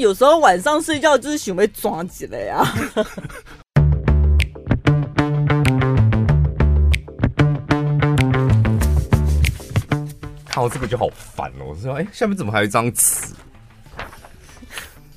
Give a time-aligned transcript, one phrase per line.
[0.00, 2.64] 有时候晚上睡觉就是想被抓起来呀。
[10.46, 11.66] 看到这个就好烦哦！
[11.68, 13.26] 我说，哎，下面怎么还有一张纸？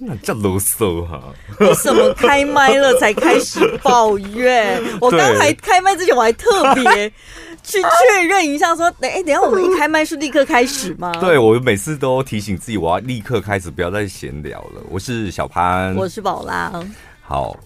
[0.06, 1.34] 那叫啰嗦哈！
[1.60, 4.82] 为什么开麦了才开始抱怨？
[5.00, 7.10] 我刚才开麦之前，我还特别
[7.64, 11.12] 去确认一下，说，哎，等一下我们一开麦是立刻开始吗？
[11.22, 14.82] 对，我每次都提醒自己，我要立刻开始，不要再闲聊了。
[14.90, 16.72] 我是小潘，我是宝拉。
[17.22, 17.58] 好，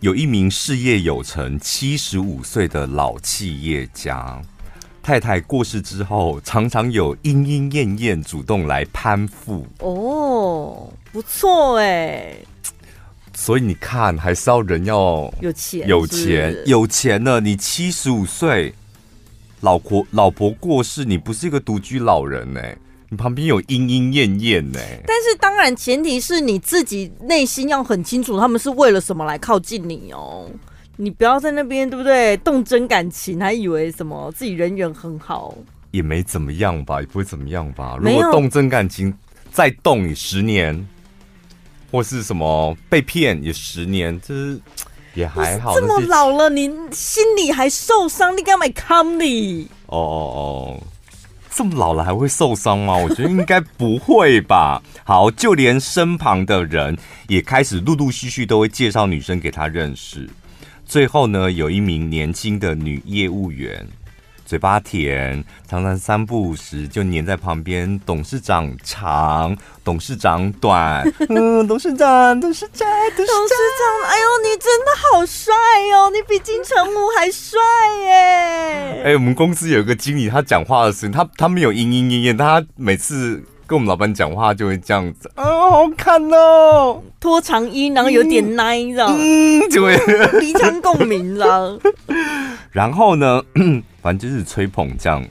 [0.00, 4.40] 有一名事业有成、七十五岁的老企业家。
[5.02, 9.66] 太太过世之后，常常有莺莺燕燕主动来攀附。
[9.78, 12.36] 哦，不错哎。
[13.34, 17.38] 所以你看，还是要人要有钱，有钱，有钱呢。
[17.38, 18.74] 你七十五岁，
[19.60, 22.76] 老婆老婆过世，你不是一个独居老人哎，
[23.08, 25.00] 你旁边有莺莺燕燕哎。
[25.06, 30.50] 但是当然，前提是你自己内心要很清楚，他们是为了什么来靠近你哦。
[31.00, 32.36] 你不要在那边，对不对？
[32.38, 35.54] 动真感情，还以为什么自己人缘很好，
[35.92, 37.96] 也没怎么样吧，也不会怎么样吧。
[38.00, 39.14] 如果动真感情，
[39.52, 40.88] 再动你十年，
[41.92, 44.60] 或是什么被骗也十年，就是
[45.14, 45.72] 也还好。
[45.72, 49.68] 这么老了，你心里还受伤，你干嘛康你？
[49.86, 50.82] 哦哦哦，
[51.48, 52.96] 这么老了还会受伤吗？
[52.96, 54.82] 我觉得应该不会吧。
[55.06, 60.28] 好，就连身旁的人也开始陆陆续续都会介绍女生给他认识。
[60.88, 63.86] 最后呢，有一名年轻的女业务员，
[64.46, 68.00] 嘴巴甜，常常三不五时就黏在旁边。
[68.06, 69.54] 董事长长，
[69.84, 75.54] 董事长短， 嗯，董事长，董事长，董事长，哎呦，你真的好帅
[75.94, 77.60] 哦，你比金城武还帅
[78.06, 79.02] 耶！
[79.04, 83.44] 哎，我们公司有一个经理，他讲话的声音，他他没有莺莺燕燕，他每次。
[83.68, 89.94] 跟我们老板讲话就会这样子啊，好看哦，拖长音，然后有点奶，这样，嗯，就会
[90.40, 91.78] 鼻腔共鸣了。
[92.72, 93.42] 然后呢，
[94.00, 95.22] 反正就是吹捧这样。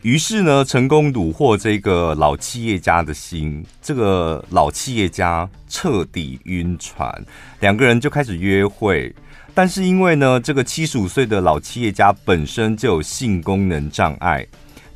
[0.00, 7.12] 于是呢，成功虏获这个老企业家的心，这个老企业家彻底晕船，
[7.60, 9.14] 两个人就开始约会。
[9.54, 14.46] 但是因为呢，这个七十五岁的老企业家本身就有性功能障碍。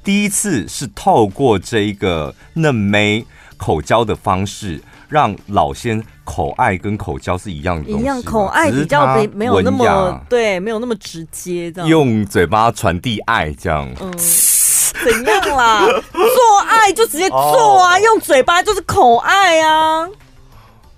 [0.06, 13.92] 第一次是透过这一个嫩妹口交的方式，让老先口爱跟口交是一样的，一样口爱比较没没有那么对，没有那么直接的，用嘴巴传递爱这样。
[14.00, 15.84] 嗯，怎样啦？
[16.12, 20.08] 做爱就直接做啊，用嘴巴就是口爱啊。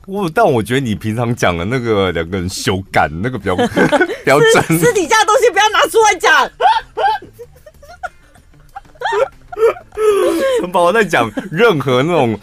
[0.07, 3.65] 我但我觉得你平常讲的那个两个人羞感那个比较 比
[4.27, 6.51] 较真， 私底下的东西不要拿出来讲。
[10.61, 12.39] 陈宝在讲任何那种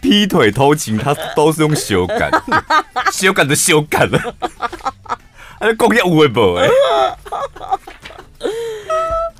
[0.00, 2.30] 劈腿偷情，他都是用修改，
[3.12, 4.34] 修改的修改了，
[5.60, 6.68] 还是工业微博哎。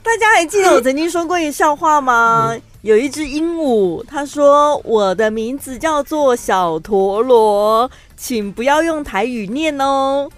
[0.03, 2.51] 大家还记得我曾经说过一个笑话吗？
[2.53, 10.29] 嗯、有一只鹦鹉，他说：“我的名字叫做小陀螺，请不要用台语念哦，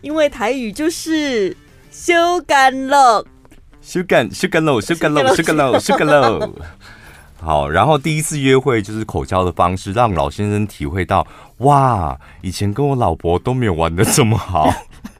[0.00, 1.56] 因为台语就是
[1.90, 3.24] 修改了。”
[3.88, 6.52] 修改修改喽，修改喽，修改喽，修改喽。
[7.40, 11.26] 好，然后第一次约会就是口交的方式，让老先生体会到
[11.60, 14.70] 哇，以前跟我老婆都没有玩的这么好。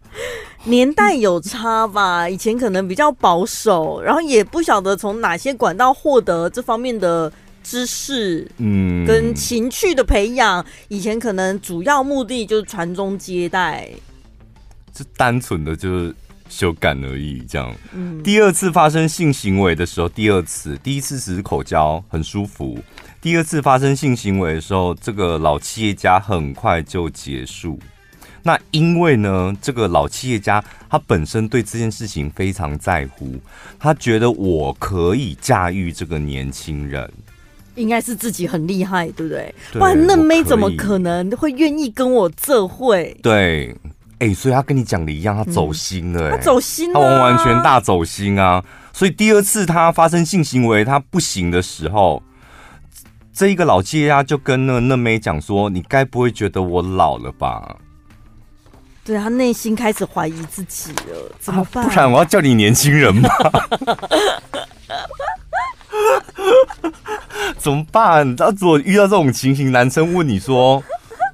[0.65, 2.29] 年代有差吧？
[2.29, 10.63] 以前可能比较保守，然后也不晓得从哪些管道获得这方面的知识，嗯，跟情趣的培养。
[10.89, 13.89] 以前可能主要目的就是传宗接代，
[14.95, 16.15] 是单纯的就是。
[16.49, 17.75] 修改而已，这样。
[17.93, 22.79] 嗯，第二次发生性行为的时候，第二次，第一次只是口交，很舒服。
[23.21, 27.79] 第二次发生性行为的时候，这个老企业家很快就结束。
[28.43, 33.35] 那因为呢，这个老企业家他本身对这件事情非常在乎，
[33.79, 37.11] 他觉得我可以驾驭这个年轻人，
[37.75, 39.55] 应该是自己很厉害，对不对？
[39.73, 43.15] 对，不然嫩妹怎么可能会愿意跟我这会？
[43.23, 43.77] 对。
[44.21, 46.33] 哎、欸，所以他跟你讲的一样，他走心了、欸。
[46.33, 48.61] 他走心了，他完完全大走心啊！
[48.93, 52.21] 所以第二次他发生性行为他不行的时候，
[53.33, 57.77] 这一个老企业家就跟那嫩妹讲说：“你该不会觉得我老了吧？”
[59.05, 61.89] 对，他内心开始怀疑自己了，怎么办？
[61.89, 63.29] 不然我要叫你年轻人吗？
[67.57, 68.35] 怎么办？
[68.35, 70.83] 他如果遇到这种情形，男生问你说。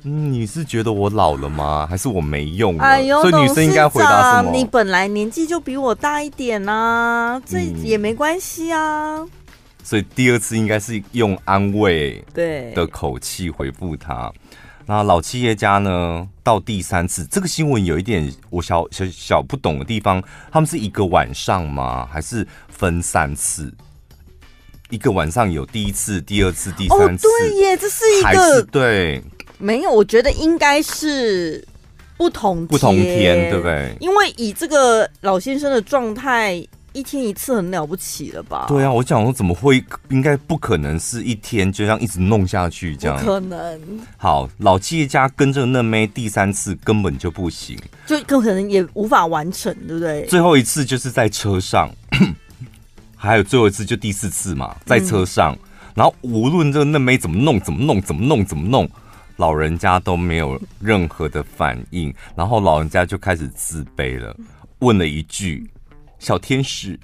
[0.07, 1.87] 嗯，你是觉得我老了吗？
[1.89, 2.79] 还是我没用？
[2.79, 4.51] 哎呦，所以女生应该回答什么？
[4.53, 9.27] 你本来年纪就比我大一点啊，这也没关系啊。
[9.83, 14.31] 所以第二次应该是用安慰对的口气回复他。
[14.87, 16.29] 那老企业家呢？
[16.43, 20.23] 到第三次，这个新闻有一点我小小小不懂的地方，
[20.53, 22.07] 他们是一个晚上吗？
[22.13, 23.73] 还是分三次？
[24.91, 27.27] 一个晚上有第一次、第二次、第三次？
[27.27, 29.23] 哦，对耶，这是一个对？
[29.59, 31.67] 没有，我觉得应该是
[32.17, 33.95] 不同不同天，对不对？
[34.01, 36.67] 因为以这个老先生的状态。
[36.97, 38.67] 一天一次很了不起了吧？
[38.69, 39.85] 对啊，我想说怎么会？
[40.11, 43.19] 应该不可能是一天就这样一直弄下去这样。
[43.19, 43.81] 不可能。
[44.17, 50.25] 好，老企业家跟这个嫩妹第三次根本就不行，就更可能也无法完成，对不对？
[50.27, 51.91] 最后一次就是在车上，
[53.19, 58.89] 还有最后一次就第四次嘛，在车上，嗯、然后无论这个嫩妹怎么弄，怎么弄，怎么弄，怎么弄，
[59.37, 64.37] 老人家都没有任何的反应，然后老人家就开始自卑了，
[64.79, 65.69] 问了一句。
[66.19, 66.99] 小天使，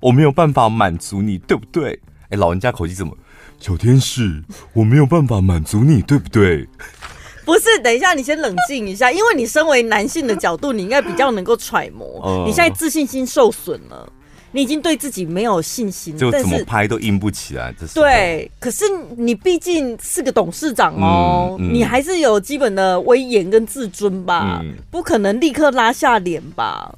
[0.00, 1.92] 我没有办法满足你，对不对？
[2.24, 3.16] 哎、欸，老人家口气怎么？
[3.58, 4.42] 小天使，
[4.74, 6.68] 我没有办法满足你，对不对？
[7.46, 12.20] 不是，等一下，你先冷静一下，因为你身为男性的角度，你应该比较能够揣摩。
[12.22, 14.12] 呃、你现在自信心受损了，
[14.56, 17.70] 你已经对自己没有信心，就怎么拍都硬不起来。
[17.78, 24.62] 这是对，可是你毕竟是个董事长哦，嗯嗯、你还是有基本的威严跟自尊吧？
[24.62, 26.90] 嗯、不可能立刻拉下脸吧？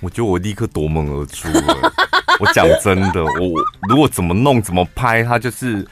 [0.00, 1.92] 我觉得我立刻夺门而出了。
[2.40, 5.86] 我讲真的，我如果怎么弄怎么拍，他就是。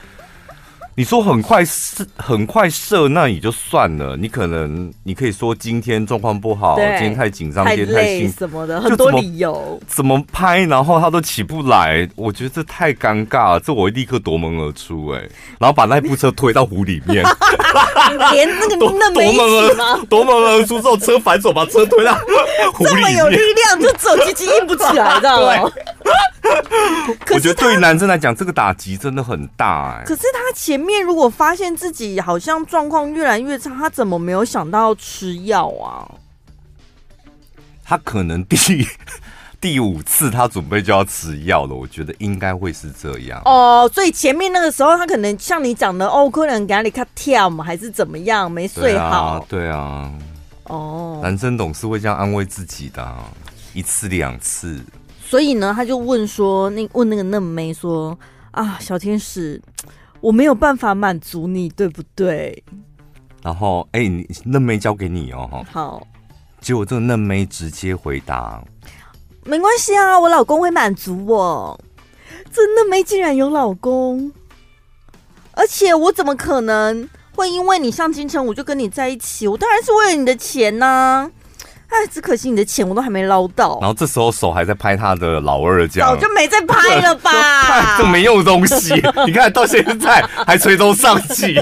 [0.94, 4.14] 你说很快射，很快射，那也就算了。
[4.14, 9.80] 你可能你可以说今天状况不好，今天太紧张，今天太累什么的，很多理由。
[9.88, 13.60] 怎么拍，然后他都起不来，我觉得这太尴尬了。
[13.60, 15.22] 这我会立刻夺门而出，哎，
[15.58, 17.24] 然后把那部车推到湖里面，
[18.32, 22.14] 连那个 夺门而夺门而出之后，车反手把车推到
[22.74, 25.72] 湖里面，这么有力量，就走机机硬不起来，知道吗？
[27.34, 30.04] 我觉得对于男生来讲，这个打击真的很大哎。
[30.04, 36.08] 可是他前面如果发现自己好像状况越来越差，他怎么没有想到要吃药啊？
[37.84, 38.56] 他可能第
[39.60, 43.90] 第五次他准备就要吃药了，我觉得应该会是这样哦。
[43.92, 49.44] 所以前面那个时候他可能像你讲的哦，可能给你卡跳嘛，还是怎么样没睡好？
[49.48, 50.12] 对啊，对啊
[50.64, 53.16] 哦，男生总是会这样安慰自己的，
[53.72, 54.80] 一次两次。
[55.32, 58.18] 所以呢，他就问说：“那问那个嫩妹说
[58.50, 59.58] 啊，小天使，
[60.20, 62.62] 我没有办法满足你，对不对？”
[63.42, 66.06] 然后，哎、欸，你嫩妹交给你哦，好。
[66.60, 68.62] 结果这个嫩妹直接回答
[69.46, 71.80] ：“没关系啊，我老公会满足我。”
[72.52, 74.30] 这嫩妹竟然有老公，
[75.52, 79.48] 而且我怎么可能会因为你上京城我就跟你在一起？
[79.48, 81.30] 我当然是为了你的钱呐、啊。
[81.92, 83.78] 哎，只可惜你的钱我都还没捞到。
[83.80, 87.96] 然后这时候手还在拍他的老二，这样早就没再拍了吧？
[88.00, 88.94] 这没用的东西，
[89.26, 91.60] 你看到现在还垂头丧气，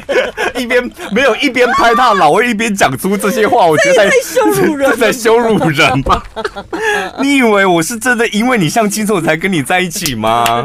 [0.55, 6.23] 一边没有一边拍他老二，一边讲出这些话，我觉得在羞辱人，在羞辱人吧？
[7.21, 10.65] 你以为我是真的因为你像金总才跟你在一起吗？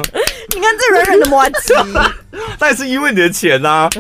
[0.54, 2.12] 你看这软软的麻糬，
[2.60, 3.90] 但是因为你的钱呐、啊。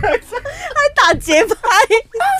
[0.00, 1.54] 还打节拍，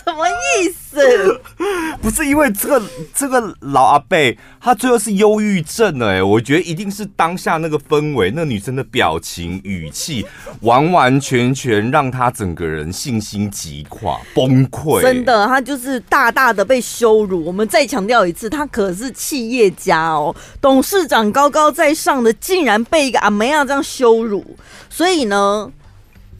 [0.05, 0.88] 什么意思？
[2.03, 2.83] 不是因为这个
[3.15, 10.25] 这个老阿贝，他最后是忧郁症了哎，我觉得一定是当下那个氛围，那女生的表情语气，
[10.61, 15.03] 完完全全让他整个人信心击垮，崩溃。
[15.03, 17.45] 真的，他就是大大的被羞辱。
[17.45, 24.57] 我们再强调一次，他可是企业家哦，董事长高高在上的，竟然被一个阿梅亚这样羞辱，
[24.89, 25.71] 所以呢。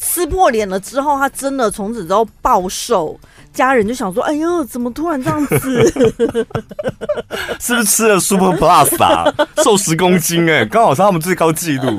[0.01, 3.19] 撕破脸了之后，他真的从此之后暴瘦，
[3.53, 5.91] 家人就想说：“哎呦，怎么突然这样子？
[7.61, 9.33] 是不是吃了 Super Plus 啊？
[9.63, 11.99] 瘦十公斤哎、欸，刚好是他们最高纪录。”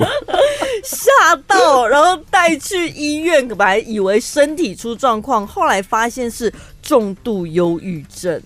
[0.82, 6.51] 吓到，然后带去医院，本来以为身体出状况，后来发现是
[6.82, 8.41] 重度忧郁症。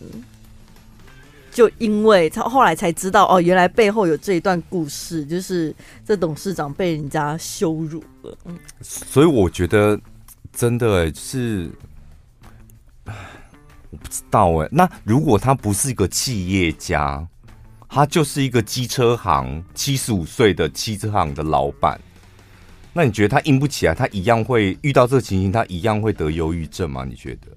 [1.52, 5.72] 就因为他后来才知道哦，原来背后有这一段故事，就是
[6.04, 8.36] 这董事长被人家羞辱了。
[8.46, 9.98] 嗯，所以我觉得
[10.52, 11.70] 真的哎，是
[13.06, 14.70] 我不知道哎。
[14.72, 17.26] 那如果他不是一个企业家，
[17.88, 22.00] 他就是一个机车行七十五岁的机车行的老板，
[22.92, 27.06] 那你觉得他硬不起来，他一样会遇到这个情形，他一样会得忧郁症吗？
[27.08, 27.48] 你觉得？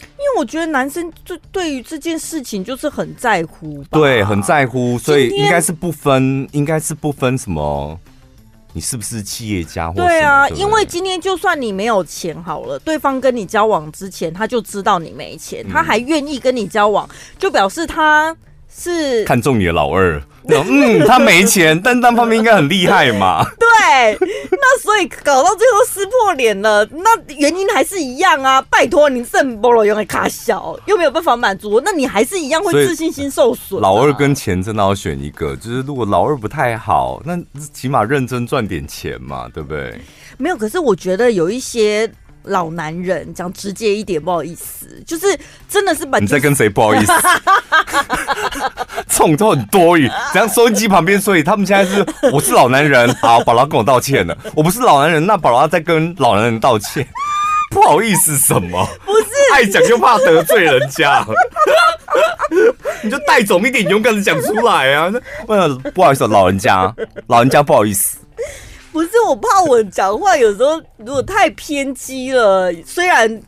[0.00, 7.98] 因为我觉得男生就对于这件事情就是很在乎，对，很在乎，所以应该是不分，应该是不分什么，
[8.78, 9.94] 你是不是企业家或？
[9.94, 17.08] 对啊，因为今天就算你没有钱好了，对方跟你交往之前他就知道你没钱，他还愿意跟你交往，
[17.40, 18.36] 就表示他
[18.68, 20.22] 是看中你的老二。
[20.50, 23.44] 嗯，他没钱，但单方面应该很厉害嘛。
[23.60, 24.16] 对，
[24.50, 28.62] 那所以搞到最后撕破脸了，那原因还是一样啊。
[28.62, 33.82] 拜托，你这么菠萝用的卡小，又没有办法满足，那你还是一样会自信心受损啊。
[33.82, 37.38] 老二跟钱真的要选一个，就是如果老二不太好，那
[37.74, 40.00] 起码认真赚点钱嘛，对不对？
[40.38, 42.10] 没有，可是我觉得有一些。
[42.48, 45.26] 老男人讲直接一点，不好意思，就是
[45.68, 47.12] 真的是把、就是、你在跟谁 不好意思？
[49.08, 50.10] 这种都很多余。
[50.32, 54.36] 这样收音机旁边，所以他们现在是我是老男人，好，宝拉跟我道歉了。
[54.54, 57.06] 我不是老男人，那宝拉在跟老男人道歉，
[57.70, 58.88] 不好意思什么？
[59.04, 61.24] 不是爱讲又怕得罪人家，
[63.02, 65.10] 你就带种一点，勇敢的讲出来啊！
[65.48, 66.94] 那不好意思，老人家，
[67.26, 68.18] 老人家不好意思。
[68.98, 73.40] 不是我怕我讲话有时候如果太偏激了，虽然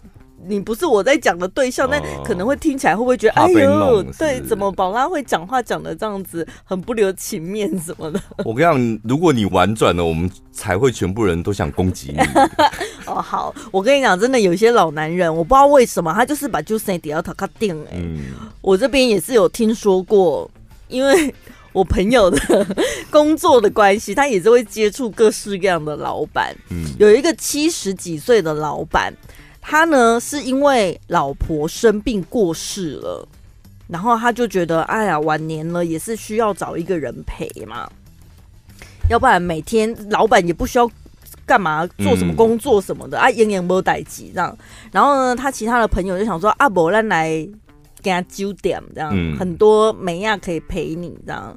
[0.46, 8.22] 你不是我在讲的对象，但可能会听起来会不会觉得哎呦，对，怎么宝拉会讲话讲的这样子很不留情面什么的？
[8.44, 12.18] 我跟你讲，如果你婉转了，我们才会全部人都想攻击你。
[13.06, 18.00] 哦，好，我跟你讲，真的有些老男人，我不知道为什么他就是把就生底要他卡定哎，
[18.60, 20.48] 我这边也是有听说过，
[20.86, 21.34] 因为。
[21.72, 22.66] 我朋友的
[23.10, 26.52] 工作的关系，他也是会接触各式各样的老板。
[26.70, 29.14] 嗯，有一个七十几岁的老板，
[29.60, 33.28] 他呢是因为老婆生病过世了，
[33.86, 37.88] 然后他就觉得，哎呀，晚年了也是需要找一个人陪嘛，
[39.08, 40.90] 要不然每天老板也不需要
[41.46, 44.58] 干嘛做什么工作什么的、嗯、啊，永远没待机这样。
[44.90, 47.48] 然后呢，他其他的朋友就想说，啊，不然来。
[48.02, 51.56] 给他揪点这样，嗯、很多美亚可以陪你这样。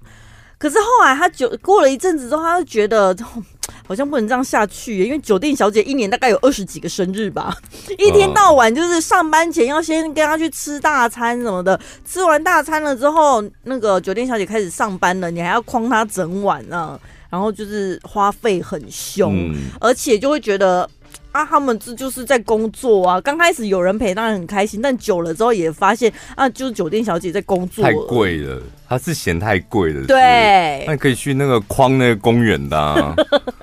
[0.57, 3.13] 可是后来他酒过了一阵子之后，他就觉得
[3.85, 7.53] 好像不能这样下去，因为酒店小姐一年大概有二十几个生日吧，
[7.99, 16.97] 一天到晚就是上班前要先跟他去吃大餐什么的，吃完大餐了之后，那个酒店小姐开始上班了，你还要诓她整晚啊，
[17.29, 20.89] 然后就是花费很凶，嗯、而且就会觉得。
[21.33, 23.19] 啊，他们这就是在工作啊。
[23.19, 24.81] 刚开始有人陪，当然很开心。
[24.81, 28.61] 但久了之后也发现，啊，就是酒店小姐在工作，太贵了。
[28.87, 30.05] 他是嫌太贵了。
[30.05, 33.15] 对，那你可以去那个框那个公园的，啊，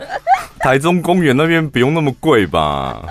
[0.58, 3.06] 台中公园那边不用那么贵吧？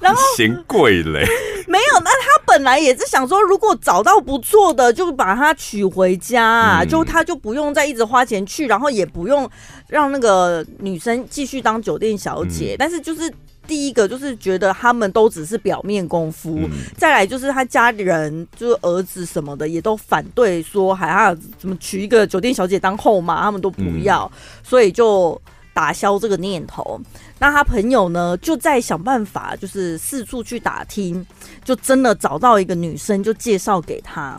[0.00, 1.26] 然后嫌贵嘞。
[1.66, 9.50] 没有，那他本来也是想说，如果找到不错的，就把他娶回家，啊，嗯、就他就不用再一直花钱去，然后也不用
[9.88, 12.74] 让那个女生继续当酒店小姐。
[12.74, 13.32] 嗯、但是就是。
[13.70, 25.40] 第一个就是觉得他们都只是表面功夫，嗯、再来就是他家里人，就是儿子什么的也都反对，说还要怎么娶一个酒店小姐当后妈，他们都不要，嗯、所以就
[25.72, 27.00] 打消这个念头。
[27.38, 31.24] 那他朋友呢，就在想办法，就是四处去打听，
[31.64, 34.36] 就真的找到一个女生，就介绍给他，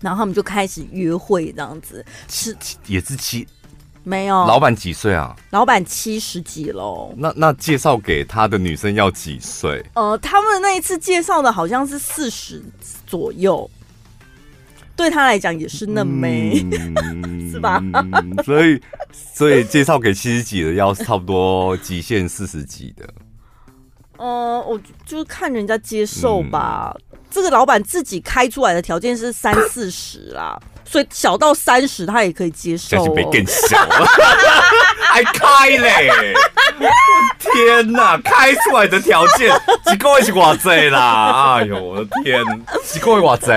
[0.00, 3.44] 然后他们就开始约会，这样子是也是七。
[4.08, 5.34] 没有，老板几岁啊？
[5.50, 7.12] 老板七十几喽。
[7.16, 9.84] 那那介绍给他的女生要几岁？
[9.94, 12.62] 呃，他们那一次介绍的好像是四十
[13.04, 13.68] 左右，
[14.94, 17.82] 对他来讲也是嫩妹，嗯、 是吧？
[18.46, 23.08] 所以所以介绍给七十几的要差不多极限四十几的。
[24.18, 26.96] 呃，我就是看人家接受吧。
[27.10, 30.56] 嗯、这个老板自己开出来的条件是三四十啦。
[30.88, 34.06] 所以小到三十他也可以接受，哦，更小了，
[35.02, 36.34] 还开嘞！
[37.38, 39.50] 天哪，开出来的条件，
[39.86, 41.56] 几个是偌济啦？
[41.58, 42.42] 哎呦，我的天，
[42.84, 43.50] 几个偌济？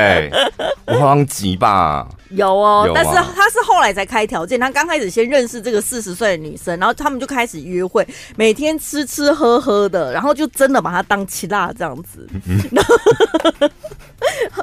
[0.86, 2.07] 我好像急吧？
[2.29, 12.27] 有哦，但是他是后来才开条件，他刚开始先认识这个四十岁的女生，然后他们就开始约会，每天吃吃喝喝的，然后就真的把她当七辣这样子。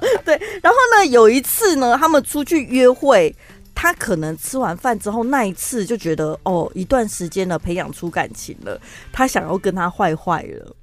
[0.25, 3.35] 对，然后呢，有一次呢，他们出去约会，
[3.75, 8.81] 他可能吃完饭之后那一次就觉得哦，一段时间了，培养出感情了，
[9.13, 10.77] 他想要跟他坏坏了。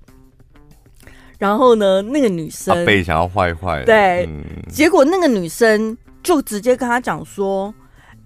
[1.39, 7.74] 然后呢，那个女生阿贝想要坏坏，对，嗯、结果那个女生就直接跟他讲说：“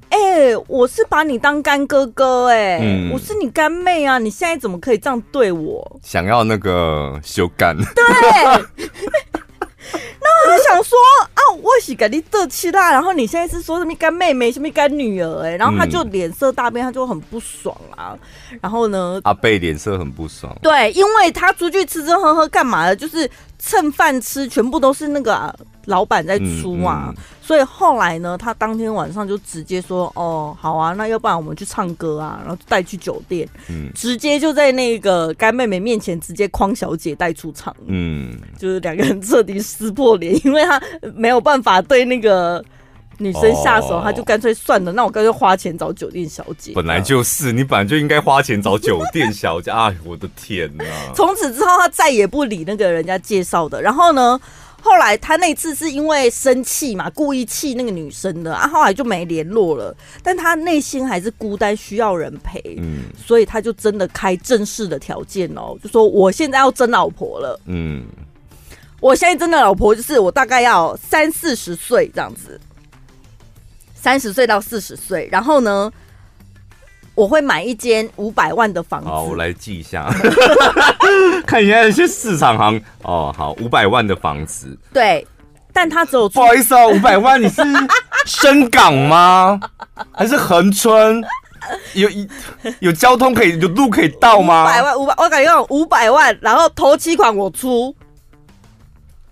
[0.10, 6.00] 哎、欸，我是把你当干哥哥、欸，哎、嗯，我是你干妹啊，你现在怎么可以这样对我？
[6.04, 7.76] 想要那个修干？
[7.76, 8.86] 对。”
[10.22, 10.98] 那我就想说
[11.34, 18.18] 啊，我是给你得气啦，然后你现在是说什么干妹妹，什么干女儿、欸，哎，然后他就脸色大变，他就很不爽啊。
[18.62, 25.56] 然后呢，阿贝脸色很不爽，对，因为他出去吃吃喝喝干嘛的，就是蹭饭吃，全部都是那个、啊。
[25.88, 40.82] 老板在出啊，嗯嗯、所以后来呢，他当天晚上就直接说：“哦，好啊，那要不然我们去唱歌啊，然后带去酒店，嗯，直接就在那个干妹妹面前直接框小姐带出场，嗯，就是两个人彻底撕破脸，因为他
[41.16, 42.62] 没有办法对那个
[43.20, 46.74] 女生下手，他就干脆算了，那我干脆花钱找酒店小姐。
[46.76, 49.72] 本来就是，你本来就应该花钱找酒店小姐。
[49.72, 50.86] 哎，我的天哪！
[51.16, 53.82] 从此之后，他再也不理那个人家介绍的。
[53.82, 54.40] 然后呢，
[54.82, 59.96] 后来他那次是因为生气嘛，故意气那个女生的啊，后来就没联络了。
[60.22, 62.62] 但他内心还是孤单，需要人陪。
[62.78, 67.60] 嗯，所以他就真的开正式的条件哦，就说我现在要争老婆了。
[67.66, 68.06] 嗯，
[69.00, 72.62] 我现在真的老婆就是我大概要三四十岁这样子。
[74.08, 75.92] 三十岁到四十岁，然后呢，
[77.14, 79.10] 我会买一间五百万的房子。
[79.10, 80.10] 好，我来记一下，
[81.46, 83.36] 看一下那些市场行哦。
[83.38, 84.80] 好，五百万的房子。
[84.94, 85.28] 对，
[85.74, 87.62] 但他只有不好意思哦， 五百万，你是
[88.26, 89.60] 深港吗？
[90.14, 91.22] 还是恒春？
[91.94, 92.10] 有
[92.80, 94.64] 有交通可以，有路可以到吗？
[94.64, 97.94] 五百万，五百，我感觉五百万，然后头期款我出。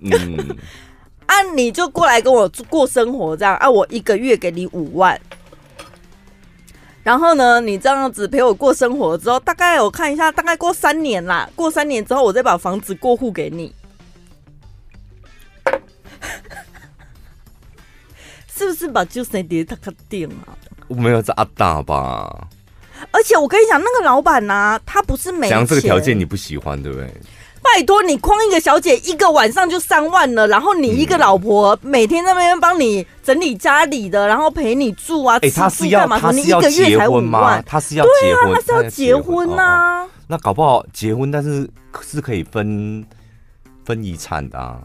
[0.02, 0.58] 嗯。
[1.26, 5.20] 啊，你就过来跟我过生活，这样啊，我一个月给你五万，
[7.04, 13.74] 然后呢，你这样子陪我过生活之后，大概我看一下，大概过三年啦，过三年之后，我再把房子过户给你，
[18.54, 20.58] 是不是把旧生爹他给定啊？
[20.88, 22.48] 我没有这阿大吧？
[23.12, 27.12] 而且我跟你讲，那个老板呢、啊，他不是没钱，讲这个条件你不喜欢，对不对？
[27.74, 37.62] 拜托你框一个小姐一个晚上就三万了，然后你一个老婆每天在那边帮你整理家里的，然后陪你住啊，哎、欸，他是要他是要结婚吗？
[37.66, 40.10] 他是要结婚，对啊，他是要结婚呐、啊哦。
[40.28, 41.70] 那搞不好结婚，但是
[42.02, 43.04] 是可以分
[43.84, 44.80] 分遗产的啊。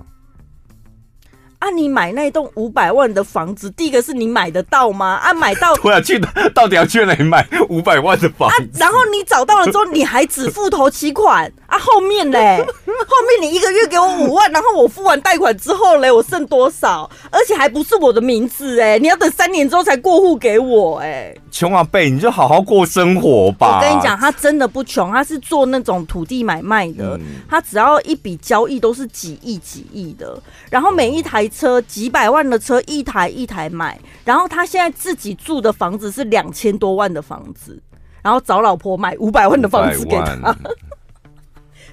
[1.59, 1.69] 啊！
[1.69, 5.17] 你买那栋五百万的房子，第一个是你买得到吗？
[5.17, 6.19] 啊，买到 我要去，
[6.55, 8.57] 到底要去哪里买五百万的房子？
[8.57, 11.79] 啊，然后你找到了之后，你还只付头期款啊？
[11.79, 12.59] 后面嘞？
[12.87, 17.09] 后面你一个月给我五万，然后我付完贷款之后嘞，我剩多少？
[17.31, 21.35] 而且还不是我的名字哎，你要等三年之后才过户给我哎。
[21.51, 23.77] 穷阿贝，你就好好过生活吧。
[23.77, 31.49] 我跟你讲，他真的不穷，他是做那种土地买卖的，嗯、他只要一笔交易都是几亿几亿的，然后每一台。
[31.51, 37.79] 车几百万的车一台一台买，然后他现在自己住的房子是两千多万的房子，
[38.23, 40.57] 然后找老婆买五百万的房子给他，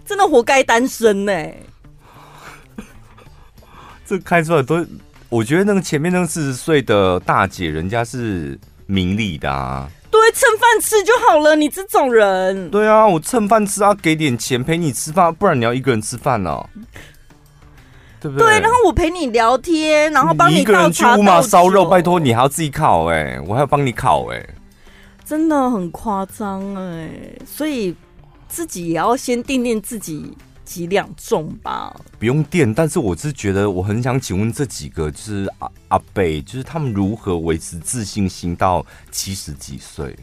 [0.07, 1.63] 真的活该单身呢、欸。
[4.05, 4.85] 这开出来都，
[5.29, 11.55] 我觉得那个前面那个四十岁的大姐，人家是明理的啊，对，蹭饭吃就好了。
[11.55, 16.69] 你这种人，对啊，我蹭饭吃啊，给点钱陪你吃饭，不然你要一个人吃饭呢、啊。
[18.19, 18.47] 对不对？
[18.47, 24.49] 对，然后我陪你聊天，然后帮你，你一个人去乌马烧肉，拜托你还要自己烤哎、欸，我还要帮你烤哎、欸，
[25.23, 27.11] 真的很夸张哎，
[27.45, 27.95] 所以
[28.47, 30.31] 自己也要先掂掂自己
[30.63, 31.95] 几两重吧。
[32.19, 40.15] 不用垫，但是我是觉得我很想请问这几个就是阿阿贝，就是他们如何维持自信心到七十几岁？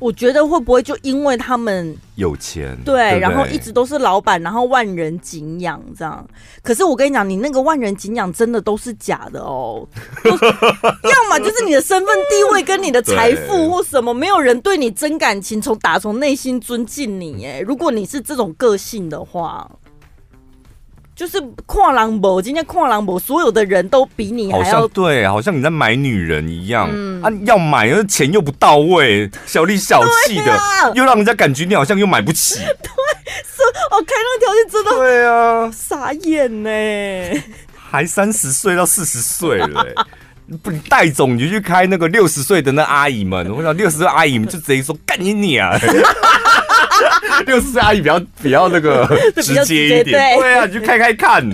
[0.00, 6.26] 我觉得会不会就因为他们有钱，对，对对，然后一直都是老板，然后万人景仰这样。
[6.62, 9.86] 可是我跟你讲，你那个万人景仰真的都是假的哦，
[10.24, 17.44] 要么就是你的身份地位跟你的财富或什么，没有人对你真感情，从打从内心尊敬你。
[17.44, 19.70] 哎，如果你是这种个性的话。
[21.20, 27.30] 就是跨狼博，今天跨狼博，所有的人都比你还要好像对，好像你在买女人一样、嗯、啊！
[27.44, 32.54] 要买，而钱又不到位，小里小气的，啊、又让人家感觉你好像又买不起。
[32.54, 36.70] 对，是我开那个条件真的对啊，傻眼呢，
[37.76, 39.86] 还三十岁到四十岁了，
[40.62, 45.70] 不，你戴总你就去开那个六十岁的那阿姨们，我想六十岁阿姨们就直接说干你娘。
[47.46, 49.06] 六十岁阿姨比较比较那个
[49.42, 51.42] 直接一点，对，对啊，你就开开看。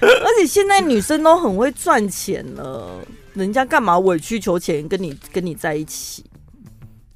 [0.00, 2.98] 而且现在女生都很会赚钱了，
[3.34, 6.24] 人家干嘛委曲求全跟你跟你在一起？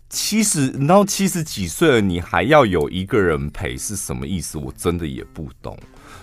[0.09, 4.57] 七十，然后七十几岁了，你还要有一个人陪是什么意思？
[4.57, 5.77] 我真的也不懂。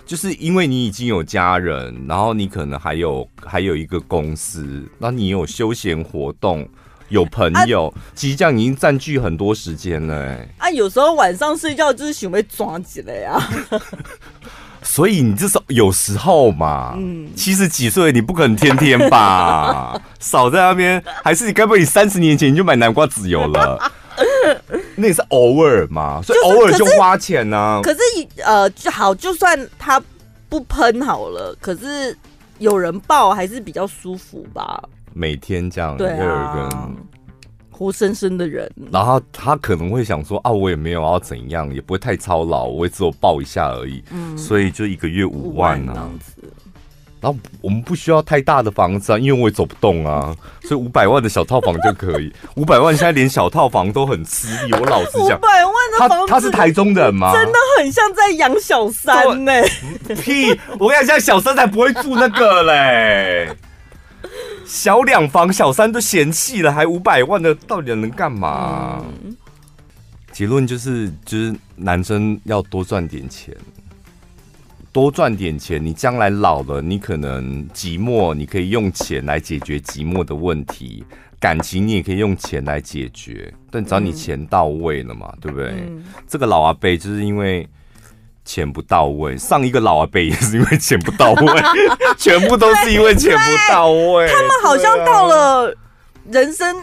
[0.06, 6.68] 就是因为你已经有家人，然后你可能还有还有一个公司，那你有休闲活动。
[7.14, 10.48] 有朋友，啊、其实这样已经占据很多时间了、欸。
[10.58, 13.40] 啊，有时候晚上睡觉就是想被抓起来呀。
[14.82, 19.98] 所以你这时候有时候嘛，嗯，七十几岁你不可能天天吧？
[20.20, 23.92] 少在那边，还是你该不会你三十年前你就买南瓜籽油了？
[24.96, 27.80] 那也是偶尔嘛，所以偶尔就花钱呢、啊。
[27.82, 28.00] 可是
[28.44, 30.00] 呃，就好，就算他
[30.50, 32.16] 不喷好了，可是
[32.58, 34.82] 有人抱还是比较舒服吧。
[35.14, 36.96] 每天这样，对啊，有一个人
[37.70, 46.10] 活生生的人，然后他可能会想说啊，我也没有要怎样，也不会太操劳，我也只有抱一下而已，嗯，所以就一个月五万呢、啊。
[47.20, 52.30] 然后我们不需要太大的房子啊，因为我也走不动啊，所以五百万的小套房就可以。
[52.56, 55.38] 五百万现在连小套房都很吃力，我老实讲。
[55.38, 57.32] 五百万的房子，他他是台中人吗？
[57.32, 60.14] 真的很像在养小三呢、欸。
[60.16, 60.50] 屁！
[60.78, 63.48] 我跟你讲，像小三才不会住那个嘞。
[64.66, 69.04] 小两房，小三都嫌弃了，还五百万的，到底能干嘛？
[69.24, 69.36] 嗯、
[70.32, 73.54] 结论就是，就是男生要多赚点钱。
[74.92, 81.04] 多赚点钱，你将来老了，你可能寂寞，你可以用钱来解决寂寞的问题。
[81.40, 85.70] 感情你也可以用钱来解决，但只要你钱到位了嘛，嗯、对不对？
[85.72, 87.68] 嗯、这个老阿伯就是因为
[88.44, 91.62] 钱不到位，上一个老阿伯也是因为钱不到位，
[92.18, 94.28] 全部都是因为钱不到位。
[94.28, 95.74] 他们好像到了
[96.30, 96.76] 人生。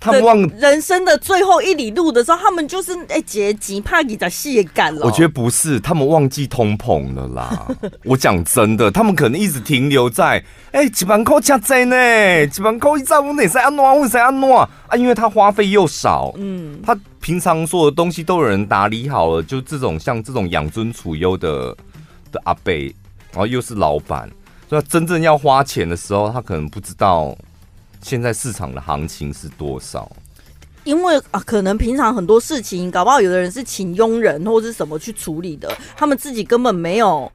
[0.00, 5.04] 他们忘人生的最后一里路的时候，他们就是哎，结集怕你的血感了。
[5.04, 7.66] 我觉得不是，他们忘记通膨了啦。
[8.04, 14.96] 我讲真的，他们可能一直停留在哎，几万块加在呢，几万块一兆，我哪塞安诺，我塞安诺啊？
[14.96, 21.76] 因为他花费又少，嗯，他平常所有的东西都有人打理好了，就这种像这种养尊处优的
[22.30, 22.94] 的阿贝，
[23.32, 24.30] 然后又是老板，
[24.68, 27.36] 所以他真正要花钱的时候，他可能不知道。
[28.00, 30.10] 现在市场的行情是多少？
[30.84, 37.30] 因为啊，可能平常很多事情，搞不好有的人是请佣人或者是什么去处理的，他们自己根本没有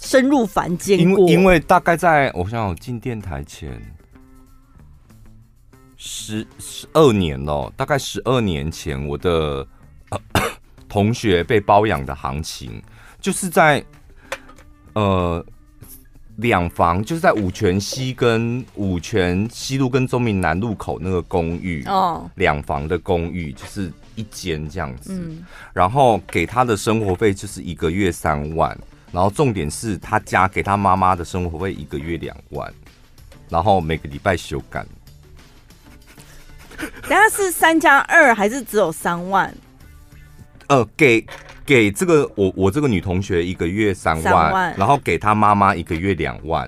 [0.00, 1.28] 深入凡间过。
[1.28, 3.80] 因为大概在我想想，我进电台前
[5.96, 9.64] 十十二年了，大概十二年前，我的、
[10.10, 10.20] 呃、
[10.88, 12.82] 同学被包养的行情，
[13.20, 13.84] 就是在
[14.94, 15.44] 呃。
[16.38, 28.76] 两房就是在五泉西跟五泉西路跟中明南路口那个公寓哦，两房的公寓就是一间这样子，嗯，然后给他的生活费就是一个月三万，
[29.10, 32.72] 然后重点是他家给他妈妈的生活费一个月两万，
[33.48, 34.86] 然后每个礼拜修改。
[37.02, 39.52] 等下是三加二还是只有三万？
[40.68, 41.26] 呃，给。
[41.68, 46.66] 给这个我我这个女同学一个月三万，三万然后给她妈妈一个月两万，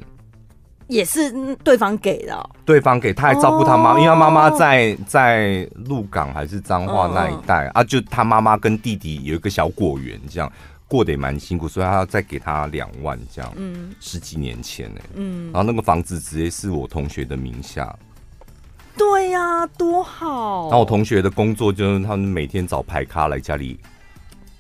[0.89, 1.33] 也是
[1.65, 2.51] 对方给的、哦。
[2.67, 10.53] 对方给，他还照顾他妈，哦、因为他妈妈在在鹿港还是彰化那一带、哦、啊，就他妈妈跟弟弟有一个小果园，这样
[10.87, 13.51] 过得也蛮辛苦，所以他要再给他两万这样。
[13.57, 17.97] 嗯，十几年前呢，嗯，然后那个房子直接是我同学的名下。
[18.99, 20.65] 对呀、啊，多好。
[20.65, 23.81] 然后我同学的工作就是他们每天找牌咖来家里。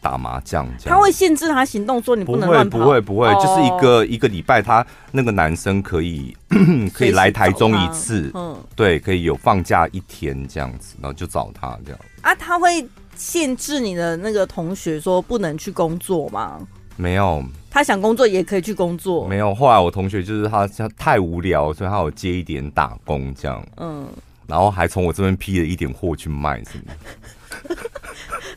[0.01, 2.79] 打麻将，他会限制他行动，说你不能乱跑。
[2.79, 6.37] 不会，不会，不会，就是一个一个礼拜，他那个男生可以
[6.95, 12.01] 可以来台中一次，嗯，对，可以有放假一天这样子，然后就找他这样。
[12.23, 16.59] 啊，他会限制你的那个同学说不能去工作吗？
[16.97, 19.27] 没有，他想工作也可以去工作。
[19.27, 24.07] 没有，后来我同学就是他他太无聊，所以他有接一点打工这样，嗯，
[24.47, 26.93] 然后还从我这边批了一点货去卖什么。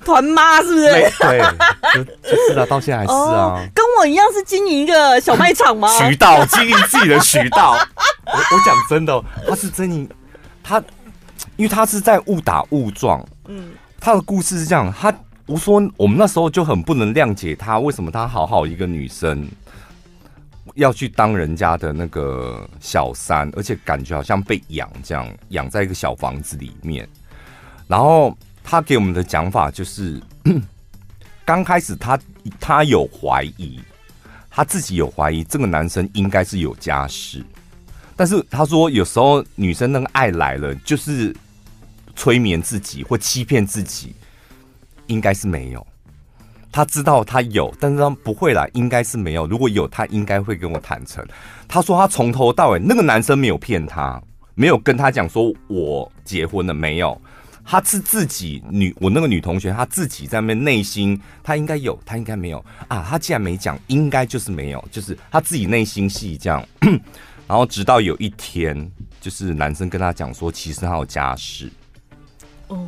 [0.03, 0.89] 团妈是不是？
[1.19, 1.41] 对，
[1.93, 3.15] 就就是啊，到现在还是啊。
[3.15, 5.87] 哦，跟我一样是经营一个小卖场吗？
[5.97, 7.71] 渠道，经营自己的渠道。
[8.25, 10.09] 我我讲真的，他是真营，
[10.63, 10.77] 他
[11.55, 13.25] 因为他是在误打误撞。
[13.47, 15.13] 嗯，他的故事是这样，他
[15.45, 19.47] 我说我们那时候就很不能谅解他，为什么他好好一个女生
[20.75, 27.07] 要去当人家的那个小三，而且感觉好像被养这样，养在一个小房子里面，
[27.87, 28.35] 然后。
[28.63, 30.21] 他给我们的讲法就是，
[31.45, 32.17] 刚开始他
[32.60, 33.80] 他有怀疑，
[34.49, 37.43] 他自己有怀疑这个男生应该是有家室，
[38.15, 41.36] 但是他说有时候女生那个爱来了，就是
[42.15, 44.15] 催眠自己或欺骗自己，
[45.08, 45.86] 应该是没有。
[46.71, 49.45] 他知道他有，但是他不会来，应该是没有。
[49.45, 51.23] 如果有，他应该会跟我坦诚。
[51.67, 54.19] 他说他从头到尾那个男生没有骗他，
[54.56, 57.19] 没有跟他讲说我结婚了没有。
[57.65, 63.06] 他是自己女，我那个女同学，她自己在那边内心，她应该有，她应该没有啊。
[63.10, 66.63] 她既然没讲，应该就是没有，就是她自己内心戏这样。
[67.47, 71.71] 然后直到有一天，就是男生跟她讲说，其实他有家室。
[72.67, 72.88] 哦，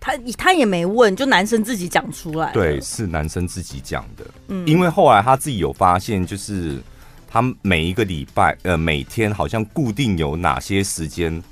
[0.00, 2.52] 他他也没问，就男生自己讲出来。
[2.52, 4.26] 对，是男生自己讲的。
[4.48, 6.80] 嗯，因为后来他自己有发现，就是
[7.28, 11.42] 他每一个礼拜，呃，每天好像固定有哪些时间。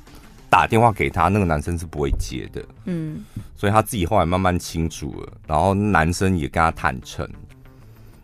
[0.55, 2.65] 打电话给他，那个男生是不会接的。
[2.85, 3.25] 嗯，
[3.57, 7.29] 所以他自己后来慢慢清楚了，然后男生也跟他坦诚，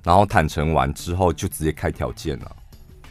[0.04, 2.56] 然后坦诚完之后就直接开条件了。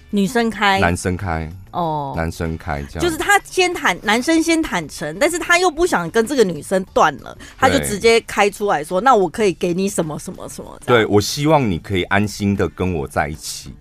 [0.09, 1.51] 女生开，男生开。
[1.71, 13.73] 哦，男生开这样，就是他先坦，男生先坦诚，但是他又不想跟这个女生断了，他就直接开出来说：“那我可以给你什么什么什么。”对，我希望你可以安心的跟我在一起。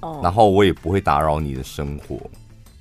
[0.00, 2.18] 哦，然后我也不会打扰你的生活，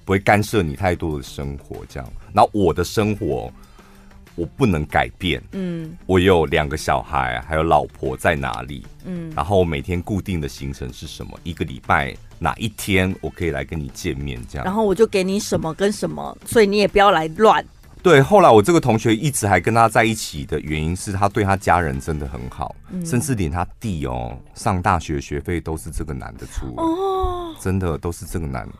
[0.08, 2.10] 不会干涉你太多的生活，这样。
[2.32, 3.52] 然后我的生活
[4.36, 11.38] 我不能改变，嗯，我有两个小孩，还有老婆在哪里，嗯，然后每天固定的行程是什么？
[11.44, 14.40] 一个礼拜哪一天我可以来跟你见面？
[14.50, 17.66] 这样，然后我就给你什么跟什么，所以你也不要来乱。
[18.02, 28.74] 对，后来我这个同学一直还跟他在一起的原因是他对他家人真的很好，嗯、甚至连他弟哦上大学学费都是这个男的出哦，真的都是这个男的。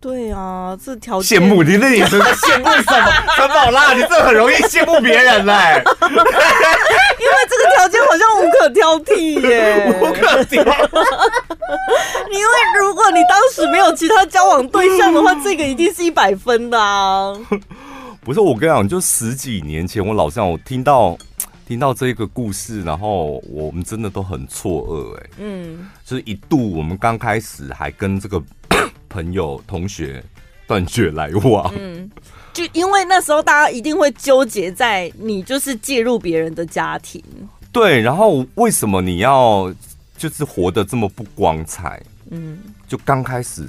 [0.00, 3.12] 对啊，这条件羡慕你，那你是在羡慕什么？
[3.36, 5.52] 陈宝拉，你这很容易羡慕别人嘞，
[6.08, 10.76] 因为这个条件好像无可挑剔耶， 无可挑剔。
[12.30, 17.32] 因为如果你当时没有其他交往对象的话，这个一定是一百分的啊。
[18.20, 21.18] 不是，我跟你讲，就十几年前，我老实讲，我听到
[21.66, 28.40] 听到这个故事，然后我们真的都很错愕，哎，嗯，就是一度我们刚开始还跟这个。
[29.18, 30.22] 朋友、同学
[30.68, 32.08] 断绝来往，嗯，
[32.52, 37.20] 就因为那时候大家一定会纠结在你就是介入别人的家庭，
[37.72, 39.74] 对，然后为什么你要
[40.16, 42.00] 就是活得这么不光彩？
[42.30, 43.68] 嗯，就刚开始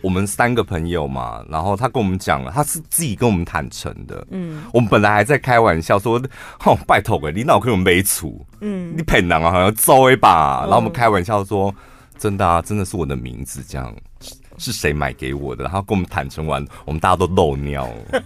[0.00, 6.22] 我们三个朋友嘛，然后他跟我们讲了，他是自己跟我们坦诚的，嗯，我们本来还在开玩笑说，
[6.64, 8.46] 哦，拜托哎，你脑壳有没处？
[8.60, 11.74] 嗯，你骗人啊，好像揍一把，然后我们开玩笑说，
[12.16, 13.92] 真的啊，真的是我的名字这样。
[14.58, 15.64] 是谁买给我的？
[15.64, 18.22] 然后跟我们坦诚完，我们大家都漏尿了。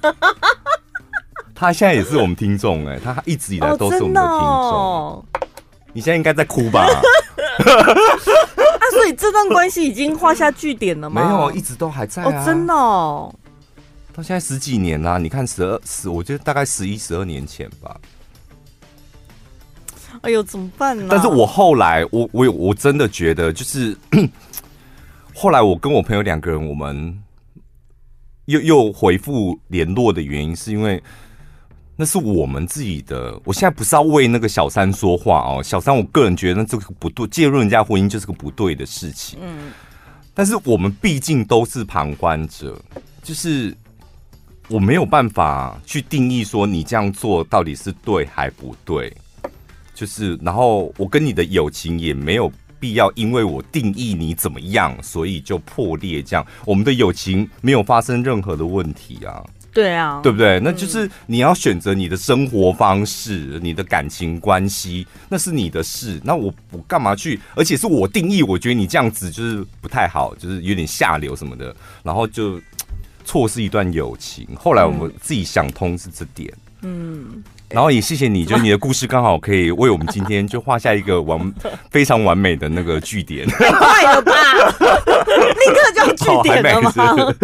[1.54, 4.38] 他现在也是我们听众哎，他一直以来都是我们的听众。
[4.38, 5.48] 哦哦、
[5.94, 6.84] 你现在应该在哭吧？
[6.84, 7.00] 啊，
[8.92, 11.22] 所以这段关系已经画下句点了吗？
[11.24, 12.28] 没有，一直都还在啊。
[12.28, 13.34] 哦，真的哦。
[14.12, 17.96] 到现在十几年啦，你看十二十，我觉得大概十一十二年前吧。
[20.20, 21.06] 哎呦，怎么办呢？
[21.10, 23.96] 但是我后来，我我有我真的觉得就是。
[25.38, 27.22] 后来我跟我朋友两个人，我们
[28.46, 31.00] 又又回复联络的原因，是因为
[31.94, 33.38] 那是我们自己的。
[33.44, 39.38] 我现在不是要为那个小三说话哦，小三，我个人觉得这个不对，介入人家婚姻就是个不对的事情。
[39.42, 39.70] 嗯，
[40.32, 42.74] 但是我们毕竟都是旁观者，
[43.22, 43.76] 就是
[44.70, 49.14] 我没有办法去定义说你这样做到底是对还不对。
[49.94, 52.50] 就是，然后我跟你的友情也没有。
[52.86, 56.22] 必要因为我定义你怎么样，所以就破裂。
[56.22, 59.44] 这样，我们的友情没有发生任何的问题啊。
[59.74, 60.60] 对啊，对不对？
[60.60, 66.20] 那就是你要选择你的生活方式，你的感情关系，那是你的事。
[66.22, 67.40] 那我我干嘛去？
[67.56, 72.62] 而且是我定义，我觉得你这样子就是不太好，就是有点下流什么的，然后就
[73.24, 74.46] 错失一段友情。
[74.54, 76.48] 后来我们自己想通是这点。
[76.54, 76.65] 嗯。
[77.68, 81.54] 然后也谢谢你，就你的故事刚好可以为我们今天就画下一个完
[81.90, 83.46] 非常完美的那个句点。
[83.48, 84.32] 太快了吧！
[85.26, 86.92] 立刻就要句点了吗？
[86.96, 87.34] 哦、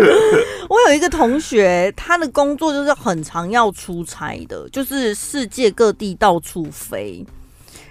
[0.69, 7.25] 我有一个同学，他的工作就是很常要出差的，就是世界各地到处飞。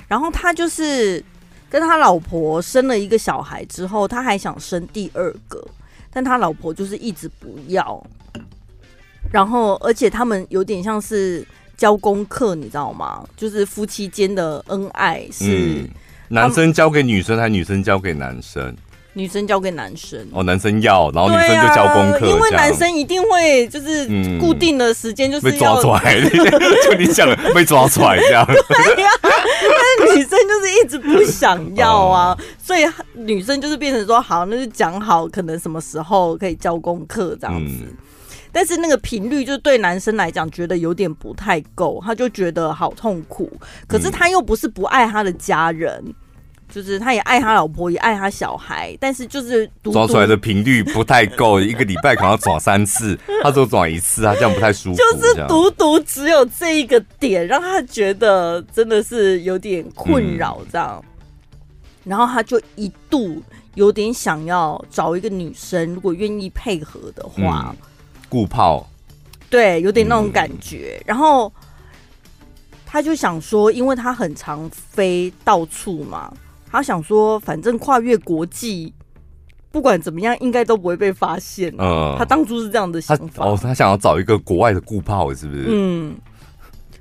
[0.07, 1.23] 然后他就是
[1.69, 5.61] 跟他老婆生了一个小孩之后，他还想生第二个，
[6.11, 8.01] 但他老婆就是一直不要。
[9.31, 11.45] 然后而且他们有点像是。
[11.77, 13.23] 交功课，你知道吗？
[13.35, 15.89] 就是夫妻间的恩爱是、嗯、
[16.27, 18.77] 男生交给女生，还是女生交给男生？
[19.13, 20.23] 女生交给男生。
[20.31, 22.29] 哦，男生要，然后女生就交功课、啊。
[22.29, 24.05] 因为男生一定会就是
[24.39, 26.21] 固定的时间就是、嗯、被抓出来，
[26.85, 28.45] 就你讲被抓出来这样。
[28.45, 37.73] 对呀、啊，但是女生就是一直不想要啊，哦、所以女生就是变成说好，那就讲好，可能什么时候可以交功课这样子。
[37.89, 37.97] 嗯
[38.53, 43.49] 但是那个频率，就对男生来讲，觉得有点不太够，他就觉得好痛苦。
[43.87, 46.13] 可是他又不是不爱他的家人，嗯、
[46.69, 48.97] 就是他也爱他老婆，也爱他小孩。
[48.99, 54.97] 但是就是抓出来的频率不太够，一个礼拜可能要抓三次，他只有抓一次，他这样不太舒服。
[54.99, 61.01] 就是独独只有这一个点，让他觉得真的是有点困扰这样。
[61.03, 61.09] 嗯、
[62.03, 63.41] 然后他就一度
[63.75, 67.73] 有点想要找一个女生，如果愿意配合的话。
[67.79, 67.87] 嗯
[68.31, 68.87] 顾炮，
[69.49, 70.95] 对，有点那种感觉。
[71.01, 71.51] 嗯、然后
[72.85, 76.31] 他就想说，因为他很常飞到处嘛，
[76.71, 78.93] 他想说，反正跨越国际，
[79.69, 81.75] 不管怎么样，应该都不会被发现。
[81.77, 83.45] 嗯，他当初是这样的想法。
[83.45, 85.65] 哦，他想要找一个国外的顾炮，是不是？
[85.67, 86.15] 嗯。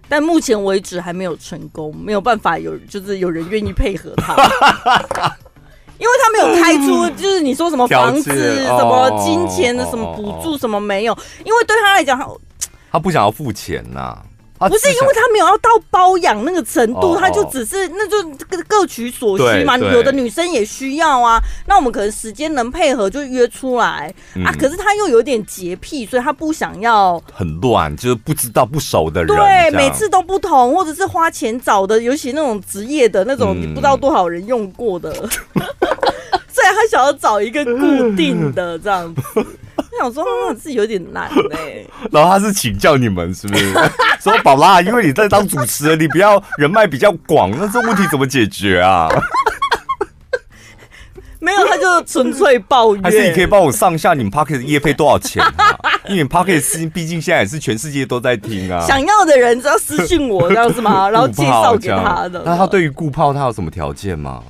[0.09, 4.35] 但目前为止还没有成功，没有办法有，就是有人愿意配合他。
[6.01, 11.17] 因为他没有开出，就是你说什么房子、什么金钱的、什么补助、什么没有。
[11.45, 12.27] 因为对他来讲，他
[12.91, 14.19] 他不想要付钱呐。
[14.69, 19.79] 不是因为他没有要到包养那个程度，他就只是那就各各取所需嘛。
[19.79, 24.13] 有的女生也需要啊，那我们可能时间能配合就约出来
[24.45, 24.53] 啊。
[24.53, 29.35] 可是他又有点洁癖，所以他不想要很乱，就是不知道不熟的人。
[29.35, 35.11] 对，每次都不同，或者是花钱找的，尤其那种职业的那种，你不知道多少人用过的，
[36.53, 39.23] 所以他想要找一个固定的这样子。
[40.05, 40.25] 我想说，
[40.61, 41.87] 是有点难嘞。
[42.11, 43.73] 然后他是请教你们，是不是？
[44.21, 49.09] 说宝拉，因为你在当主持人，你不要人脉比较广，那这问题怎么解决啊？
[51.43, 53.03] 没有，他就纯粹抱怨。
[53.03, 55.75] 还是你可以帮我上下你们 Pocket 业费多少钱啊？
[56.07, 58.85] 因为 Pocket 毕竟现在也是全世界都在听啊。
[58.87, 61.09] 想要的人只要私信我，这样是吗？
[61.09, 62.43] 然后介绍给他的。
[62.45, 64.43] 那他对于顾炮，他有什么条件吗？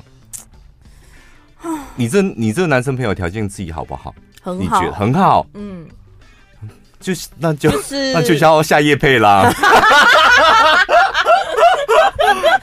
[1.95, 4.13] 你这你这个男生朋友条件自己好不好？
[4.41, 5.87] 很好，你觉得很好，嗯，
[6.99, 9.53] 就是那就、就是、那就要下夜配啦。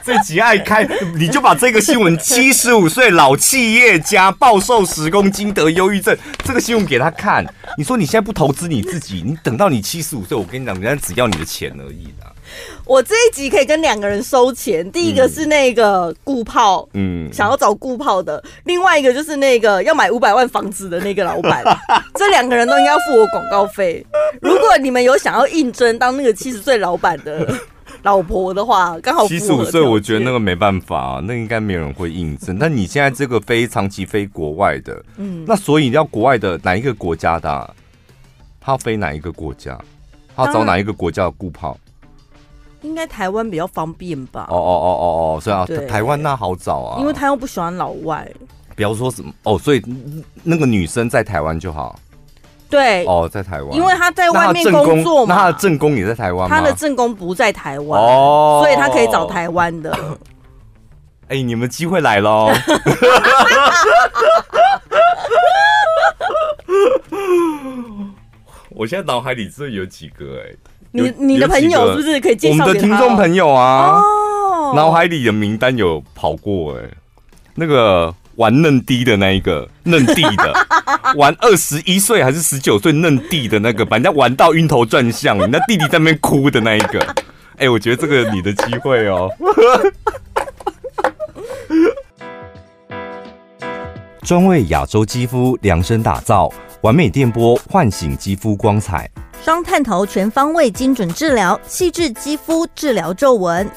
[0.04, 7.44] 这集爱开，你就把这个新闻：七十五岁老企业家暴瘦十公斤得忧郁症，这个新闻给他看。
[7.76, 12.34] 你说你现在不投资你自己，你等到你七十五岁，我跟你讲，人家只要你的钱而已的。
[12.84, 21.62] 我这一集可以跟两个人收钱，第一个是那个顾炮，嗯，想要找顾炮的，另外一个就是那个要买五百万房子的那个老板，
[22.14, 24.04] 这两个人都应该要付我广告费。
[24.40, 27.46] 如果你们有想要应征当那个七十岁老板的
[28.02, 32.58] 老婆的话，刚好七十五岁，我觉得那个没办法啊，那应该没有人会应征。
[32.58, 37.68] 但你现在这个飞长期飞国外的，嗯，那所以要国外的哪一个国家的啊？
[38.60, 39.78] 他要飞哪一个国家？
[40.36, 41.76] 他找哪一个国家的顾炮？
[42.82, 44.46] 应该台湾比较方便吧？
[44.50, 48.30] 哦哦哦哦哦，所以啊，台湾那好找啊，因为他又不喜欢老外。
[48.76, 49.82] 比方说什么哦，所以
[50.44, 51.98] 那个女生在台湾就好。
[52.70, 55.34] 对哦，在台湾，因为她在外面工作嘛。
[55.34, 56.54] 那他的正宫也在台湾吗？
[56.56, 59.98] 他的正宫不在台湾哦，所以她可以找台湾的。
[61.28, 62.50] 哎，你们机会来喽！
[68.70, 70.54] 我现在脑海里真的有几个哎。
[70.90, 72.64] 你你的朋友是不是可以介绍？
[72.64, 74.00] 我们的听众朋友啊，
[74.74, 76.84] 脑海里的名单有跑过哎，
[77.54, 80.66] 那个玩嫩弟的那一个嫩弟的，
[81.16, 87.14] 玩二十一岁还是十九岁嫩弟的那个，把人家玩到晕头转向，人家弟弟在那边哭的那一个，
[87.58, 89.30] 哎， 我觉得这个你的机会哦。
[94.22, 99.08] 专为亚洲肌肤量身打造，完美电波唤醒肌肤光彩。
[99.44, 103.68] 双探头全方位精准治疗，细致肌肤治疗皱纹，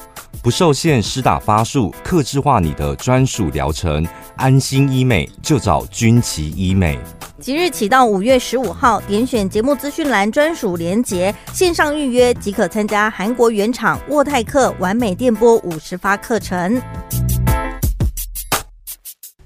[0.42, 4.06] 不受限施打发数，克制化你的专属疗程。
[4.36, 6.98] 安心医美就找君琦医美。
[7.38, 16.80] 即日起到五月十五号，点选节目资讯栏专属连结，线上预约即可参加韩国原厂沃泰克完美电波五十发课程。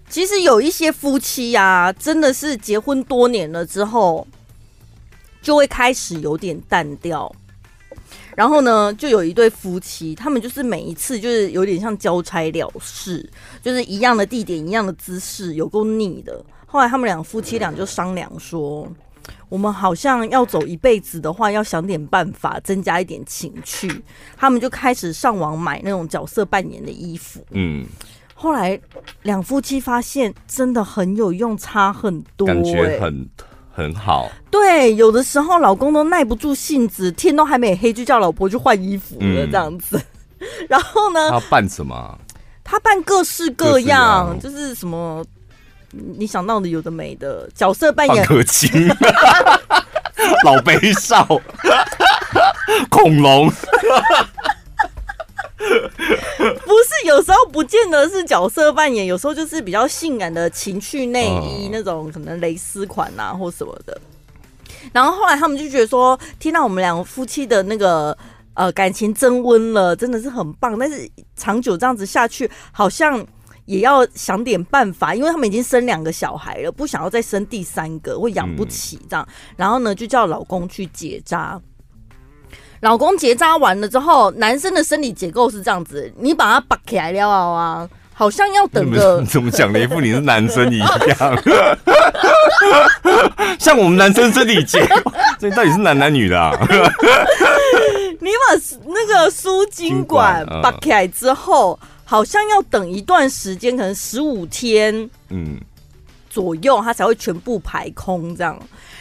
[0.08, 4.26] 其实有一些夫妻呀、啊，真的是结婚多年了之后。
[5.46, 7.32] 就会开始有点淡掉，
[8.34, 13.30] 然后呢，就有一对夫妻，他们就是每一次就是有点像交差了事，
[13.62, 16.44] 就是一样的地点、一样的姿势，有够腻的。
[16.66, 18.92] 后来他们两夫妻俩就商量说，
[19.48, 24.02] 我们好像要走一辈子的话，要想点办法增加一点情趣。
[24.36, 27.40] 他们就开始上网买那种角色扮演的衣服。
[27.52, 27.86] 嗯，
[28.34, 28.76] 后来
[29.22, 33.28] 两夫妻发现真的很有用，差很多、欸，感觉很。
[33.76, 40.02] 很好，对，有的时候老公都耐不住性子，天都还没黑就叫老婆去换衣服了，这样子。
[40.38, 41.28] 嗯、 然后呢？
[41.28, 42.18] 他扮什么？
[42.64, 45.22] 他扮各式各样，各就是什么
[45.92, 48.88] 你想到的有的没的角色扮演，可亲，
[50.42, 51.26] 老悲少，
[52.88, 53.52] 恐龙。
[57.06, 63.98] 有时候不见得是角色扮演，有时候就是比较性感的情趣内衣，那种可能蕾丝款啊或什么的。
[64.92, 68.16] 然后后来他们就觉得说，听到我们两个夫妻的那个
[68.54, 70.78] 呃感情增温了，真的是很棒。
[70.78, 73.24] 但是长久这样子下去，好像
[73.64, 79.26] 也要想点办法，因为他们已经生两个小孩了，不想要再生第三个，会养不起这样。
[79.56, 81.60] 然后呢，就叫老公去结扎。
[82.86, 91.42] 老公结扎完了之后，男生的生理结构是这样子，你把它拔起来了啊，好像要等个 怎么讲的一副你是男生一样，
[93.58, 96.52] 像我们男生生理结构，这到底是男男女的啊？
[98.20, 98.54] 你把
[98.86, 105.58] 那个输精管拔起来之后，好像要等一段时间，可能十五天嗯
[106.30, 108.56] 左右，它才会全部排空这样。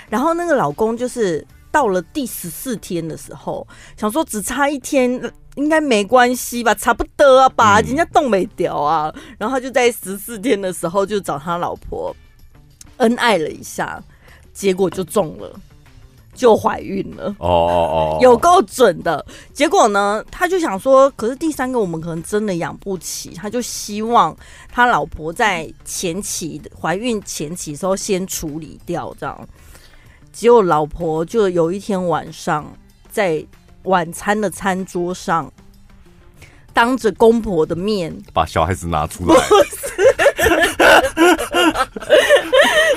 [0.09, 1.45] 然后那个老公就是。
[1.75, 3.67] 到了第十四天的时候，
[3.97, 5.11] 想说只差一天
[5.55, 9.13] 应该没关系吧，差不多吧，人家冻没掉啊。
[9.37, 12.15] 然后他就在十四天的时候就找他老婆
[12.95, 14.01] 恩爱了一下，
[14.53, 15.51] 结果就中了。
[16.33, 19.25] 就怀孕了哦哦哦，有够准的。
[19.53, 24.35] 结果呢，他就想说，可是第三个我们可能真的养不起，他就希望
[24.69, 29.47] 他老婆在前期怀孕前期的时候先处理掉，这样。
[30.35, 32.69] 结果老婆就有一天晚上
[33.09, 33.41] 在
[33.83, 35.49] 晚餐的餐桌上，
[36.73, 39.35] 当着公婆的面把小孩子拿出来。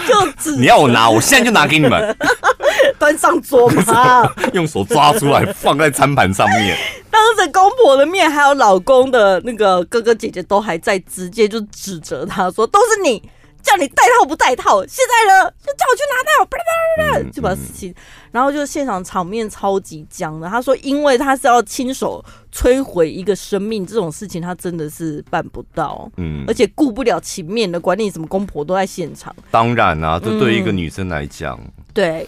[0.09, 2.17] 就只你要我拿，我现在就拿给你们。
[2.99, 6.77] 端上桌嘛， 用手抓出来放在餐盘上面，
[7.09, 13.23] 当着公婆的面，还有老公的那个哥哥姐姐都还在，直接就指责他说：“都是你
[13.63, 17.95] 叫你戴套不戴套，现在呢就叫我去拿套，啪啪啪啪，就把事情，
[18.31, 20.49] 然后就现场场面超级僵的。
[20.49, 29.35] 他说，因为他是要亲手摧毁一个生命，这种事情他真的是办不到，嗯，而且顾不了情面的，管你什么公婆都在现场。
[29.51, 32.27] 当然啊，这对于一个女生来讲，嗯，对。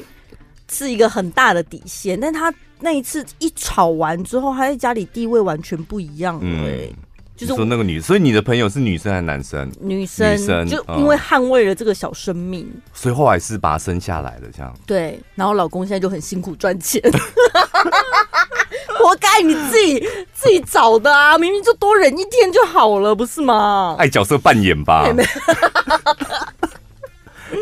[0.73, 6.41] 是一个很大的底线，但他那一次一吵完之后，他在家里地位完全不一样了。
[6.45, 6.89] 嗯，
[7.41, 9.71] 就是说那个女，所以你的朋友是女生还是男生？
[9.81, 14.73] 女生，女生就因为捍卫了这个小生命，嗯，所以后来是把她生下来了，这样。
[14.87, 17.01] 对，然后老公现在就很辛苦赚钱，
[18.99, 21.39] 活该你自己自己找的啊！
[21.39, 23.97] 明明就多忍一天就好了，不是吗？
[23.99, 25.07] 爱角色扮演吧？
[25.07, 25.13] 哎、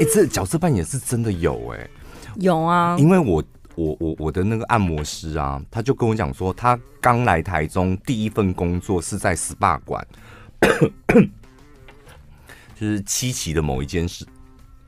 [0.00, 1.90] 欸， 这角色扮演是真的有哎、欸。
[2.36, 3.42] 有啊，因为我
[3.78, 10.04] 我我我的那个按摩师啊，他就跟我讲说，他刚来台中第一份工作是在 SPA 馆，
[12.74, 14.26] 就是七期的某一间是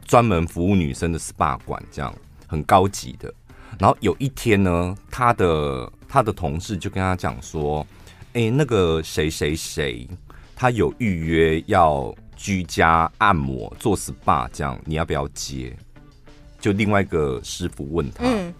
[0.05, 2.13] 专门服务女生的 SPA 馆，这样
[2.49, 3.33] 很高级的。
[3.79, 7.87] 然后有一天呢，他的他的同事就跟他讲说，
[8.33, 10.09] 哎、那个谁谁谁，
[10.57, 15.77] 他有预约要居家按摩做 SPA，这样你要不要接？
[16.59, 18.53] 就另外一个师傅问他，嗯，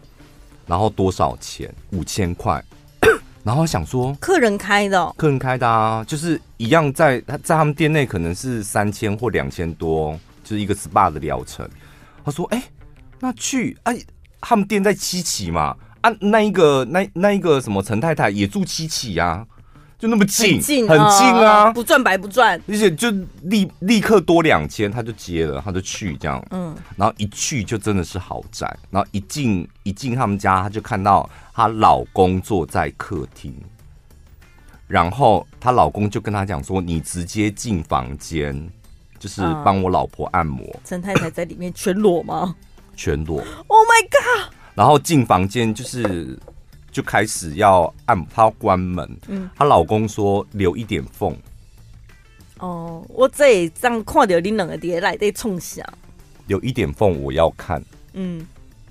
[0.71, 1.69] 然后多少钱？
[1.91, 2.65] 五千块。
[3.43, 11.69] 然后想说，客人开的哦，客人开的啊，就是一样在他在他们店内可能是三千或两千多，就是一个 SPA 的疗程。
[12.25, 12.63] 他说：“哎，
[13.19, 13.99] 那去哎，
[14.41, 19.45] 他们店在七期嘛，啊，那一个那那一个什么陈太太也住七期呀。”
[20.01, 21.71] 就那么近，很近，很近啊！
[21.73, 23.11] 不赚白不赚，而且就
[23.43, 26.43] 立立刻多两千，他就接了，他就去这样。
[26.53, 33.55] 嗯，然后一去就真的是豪宅，然后一进一进他们家，他就看到她老公坐在客厅，
[34.87, 38.71] 然后她老公就跟他讲说：“你直接进房间，
[39.19, 42.57] 就是帮我老婆按摩。”陈太太在里面全裸吗？
[42.97, 43.45] 全裸。
[43.67, 44.55] Oh my god！
[44.75, 46.39] 然后进房间就是。
[46.91, 49.19] 就开始要按，她要关门。
[49.29, 51.37] 嗯，她老公说留一点缝。
[52.59, 55.87] 哦，我这这样看到你两个爹来在冲响，
[56.47, 57.83] 留一点缝，我要看。
[58.13, 58.47] 嗯，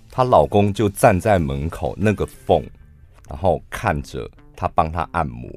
[0.10, 2.64] 她老公就站在门口那个缝，
[3.30, 5.48] 然后看着她帮她按摩。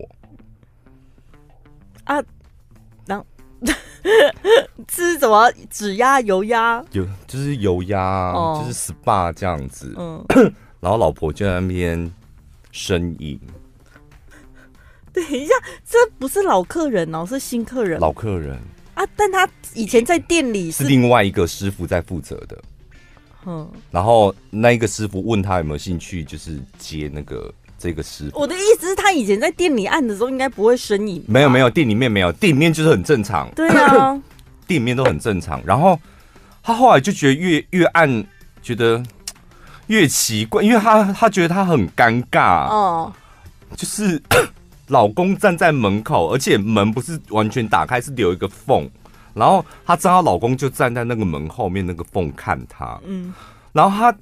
[2.05, 2.22] 啊，
[3.07, 3.24] 然后
[4.86, 5.51] 这是什么？
[5.70, 6.84] 指压、油压？
[6.90, 9.95] 有，就是油压，哦、就是 SPA 这样子。
[9.97, 10.22] 嗯，
[10.80, 12.12] 然后老婆就在那边。
[12.73, 13.39] 身影，
[15.12, 15.53] 等一下，
[15.89, 18.01] 这不是老客人哦，是新客人。
[18.01, 18.59] 老客人
[18.95, 22.59] 啊，但他以前在店里是，是另外一个师傅在负责的。
[23.45, 28.41] 嗯，然后那一个师傅问他有没有兴趣，就是接那个这个师傅。
[28.41, 31.23] 我的意思是，他以前在店里按的时候，应该不会身影。
[31.29, 33.51] 没有没有，店里面没有，店里面就是很正常。
[33.55, 34.18] 对啊，
[34.66, 35.62] 店里面都很正常。
[35.66, 36.01] 然后
[36.62, 38.27] 他后来就觉得越越按，
[38.62, 39.03] 觉得。
[39.89, 42.68] 越奇怪，因为她她觉得她很尴尬。
[42.68, 43.12] 哦，
[43.76, 44.20] 就是
[44.89, 48.89] 老公站在门口，而且门不是完全打开，是留一个缝，
[49.35, 53.33] 然后她知道她老公就站在那个门后面那个缝看她，嗯，
[53.72, 54.14] 然后她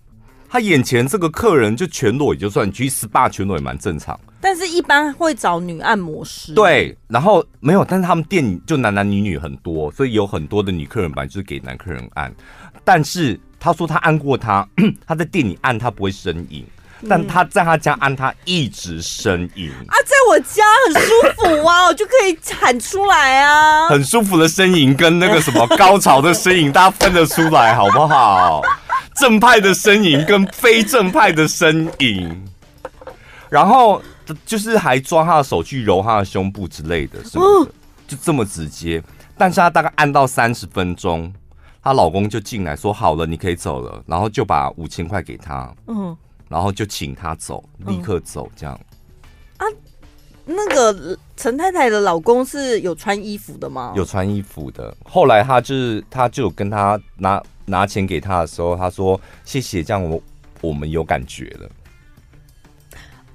[0.48, 12.32] 她眼前这个客人就全裸也就算，其实 SPA 全裸也蛮正常，但是一般会找女按摩师，对，然后没有，但是他们店就男男女女很多，所以有很多的女客人本来就是给男客人按，
[12.84, 13.38] 但是。
[13.60, 14.66] 他说他按过他，
[15.06, 16.66] 他在店里按他不会呻吟，
[17.08, 28.62] 但他在他家按他一直呻吟啊，在我家很舒服啊， 我就可以喊出来啊，很舒服的呻吟跟那个什么高潮的呻吟，大家分得出来好不好？
[29.16, 32.42] 正派的呻吟跟非正派的呻吟，
[33.50, 34.00] 然后
[34.46, 37.70] 就是还抓他的手去揉他的胸部之类的，什么的，
[38.08, 39.02] 就这么直接。
[39.36, 41.30] 但是他大概按到三十分钟。
[41.82, 45.74] 她老公就进来说：“好了，你可以走了。”然后就把五千块给她。
[45.86, 46.16] 嗯，
[46.48, 48.78] 然后就请他走，立刻走这样。
[49.56, 49.66] 啊，
[50.44, 53.92] 那个陈太太的老公是有穿衣服的吗？
[53.96, 54.94] 有穿衣服的。
[55.04, 60.20] 后来她就是，她就跟她拿拿钱给他的时候，他说谢谢，这样我
[60.60, 61.70] 我们有感觉了。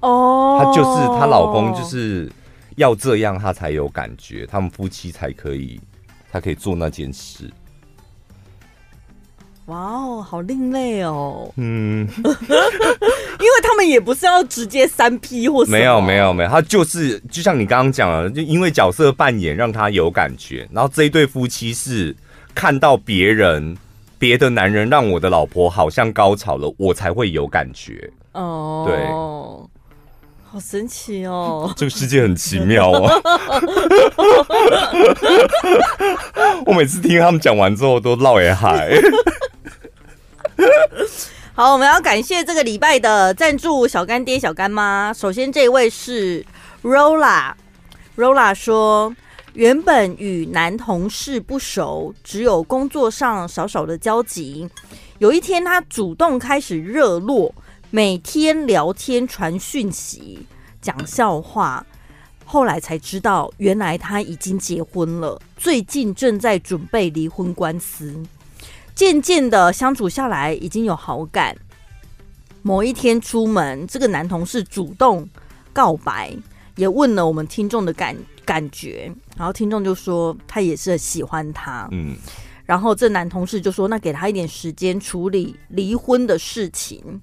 [0.00, 2.30] 哦，她就是她老公就是
[2.76, 5.80] 要这样，他才有感觉，他们夫妻才可以，
[6.30, 7.50] 才可以做那件事。
[9.66, 11.52] 哇哦，好另类哦！
[11.56, 22.14] 嗯， 因为他们也不是要直接三 P 或什么，没有没有没有，他就是就像你刚刚讲了，就因为角色扮演让他有感觉，然后这一对夫妻是
[22.54, 23.76] 看到别人
[24.20, 28.08] 别的男人让我的老婆好像高潮了，我才会有感觉。
[28.34, 28.96] 哦，对，
[30.48, 31.72] 好神奇哦！
[31.76, 33.10] 这个世界很奇妙哦。
[36.64, 38.92] 我每次听他们讲完之后都落也海。
[41.54, 45.12] 好，我们要感谢这个礼拜的赞助小干爹、小干妈。
[45.12, 46.44] 首先，这位是
[46.82, 49.14] Rola，Rola 说，
[49.54, 54.68] 原本与男同事不熟，只有工作上少少的交集。
[55.18, 57.54] 有一天，他主动开始热络，
[57.90, 60.46] 每天聊天、传讯息、
[60.82, 61.84] 讲笑话。
[62.44, 68.14] 后来才知道，原来他已经结婚了，最近正在准备离婚官司。
[68.96, 71.54] 渐渐的相处下来，已经有好感。
[72.62, 75.28] 某一天出门，这个男同事主动
[75.72, 76.34] 告白，
[76.76, 79.12] 也问了我们听众的感感觉。
[79.36, 81.86] 然后听众就说他也是喜欢他。
[81.92, 82.16] 嗯，
[82.64, 87.20] 然后这男同事就说，那给他一点时间处理离婚的事情。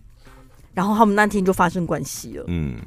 [0.76, 2.46] 然后他们那天就发生关系了。
[2.48, 2.78] 嗯。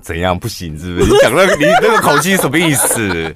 [0.00, 0.78] 怎样不行？
[0.78, 1.10] 是不是？
[1.10, 3.34] 你讲那个你那个口气什么意思？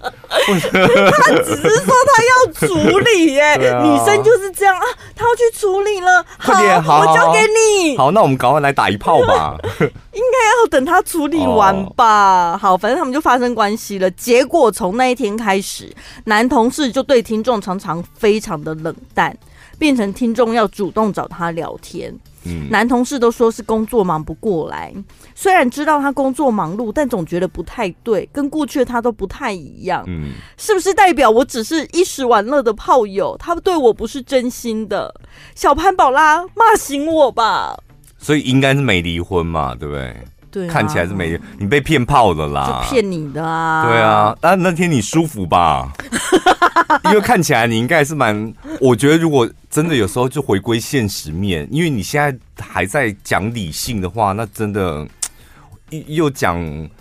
[0.54, 4.84] 他只是说他要处理耶、欸，啊、女生就是这样啊，
[5.14, 6.24] 他要去处理了。
[6.38, 7.96] 好，好我交给你。
[7.96, 9.56] 好，那我们赶快来打一炮吧。
[9.80, 12.52] 应该要等他处理完吧。
[12.52, 14.10] 哦、好，反正他们就发生关系了。
[14.12, 15.94] 结果从那一天开始，
[16.24, 19.36] 男同事就对听众常常非常的冷淡，
[19.78, 22.12] 变成听众要主动找他聊天。
[22.48, 24.92] 嗯、男同事都说是工作忙不过来，
[25.34, 30.04] 虽然知道他工作忙碌，但总觉得不太对，跟过去的他都不太一样。
[30.06, 33.36] 嗯，是不是代表我只是一时玩乐的炮友？
[33.38, 35.14] 他对我不是真心的？
[35.54, 37.78] 小潘宝拉骂醒我吧！
[38.18, 40.16] 所以应该是没离婚嘛，对不对？
[40.50, 43.86] 对、啊，看起来是没，你被骗炮了啦，就骗你的啊！
[43.86, 45.92] 对啊，但那天你舒服吧？
[47.04, 55.06] 因为看起来你应该是蛮，我觉得如果真的有时候就回归现实面，因为你现在还在讲理性的话，那真的
[56.06, 56.58] 又讲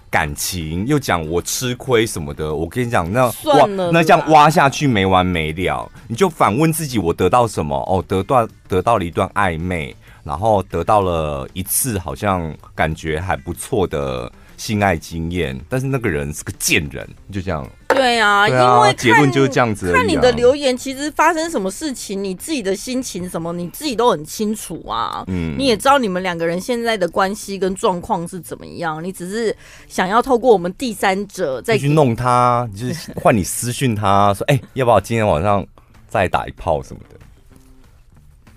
[0.10, 7.78] 感情，又讲我吃亏什么的，我跟你讲，那挖，那这样挖下去没完没了，你就反问自己，我得到什么？
[7.88, 9.96] 哦，得到得到了一段暧昧，
[10.28, 17.68] 然后得到了一次好像感觉还不错的性爱经验，但是那个人是个贱人，就这样。
[17.88, 19.96] 对啊，对啊，因为结论就是这样子，啊。
[19.96, 25.24] 看你的留言，其实发生什么事情，你自己的心情什么，你自己都很清楚啊。
[25.26, 29.04] 嗯，你也知道你们两个人现在的关系跟状况是怎么样。
[29.04, 29.56] 你只是
[29.88, 35.66] 想要透过我们第三者再去弄他，就是换你私讯他说：“哎、欸，要不要今天晚上
[36.08, 37.16] 再打一炮什么的？”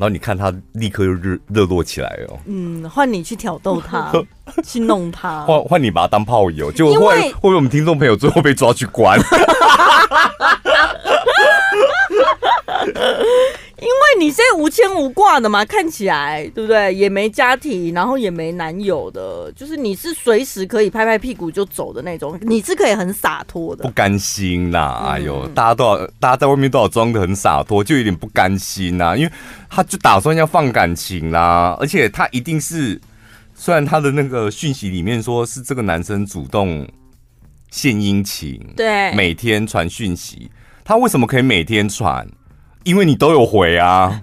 [0.01, 2.39] 然后你看他立刻又热热络起来哦。
[2.47, 4.11] 嗯，换你去挑逗他，
[4.65, 5.43] 去弄他。
[5.43, 9.21] 换换你把他当炮友，就会会不会我们听众朋友最后被抓去关？
[14.21, 16.95] 你现在无牵无挂的嘛，看起来对不对？
[16.95, 23.83] 也没家庭，然后也没男友的，就是你是随时可以拍拍屁股就走的那种，你是可以很洒脱的。
[23.83, 29.33] 不甘心啦，哎呦，大家都要，大家在外面都要装的很洒脱，就有点不甘心呐，因为
[29.71, 33.01] 他就打算要放感情啦，而且他一定是，
[33.55, 36.87] 虽然他的那个讯息里面说是这个男生主动
[37.71, 40.51] 献殷勤，对，每天传讯息，
[40.85, 42.29] 他为什么可以每天传？
[42.85, 44.21] 因为你都有回啊，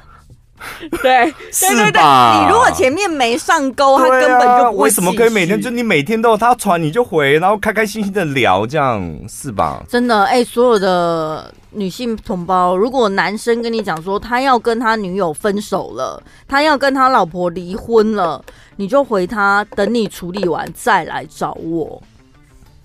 [1.02, 2.40] 对，是吧？
[2.42, 4.84] 你如果前面没上钩，他根本就不会。
[4.84, 9.82] 为什么可以每天就你每天都有他传你就回，然后开开心心的聊，这样是吧？
[9.88, 18.42] 真的，哎，所有的女性同胞，如果男生跟你讲说他要跟他女友分手了，他要跟他老婆离婚了，
[18.76, 22.02] 你就回他，等你处理完再来找我，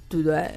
[0.09, 0.51] 对不对？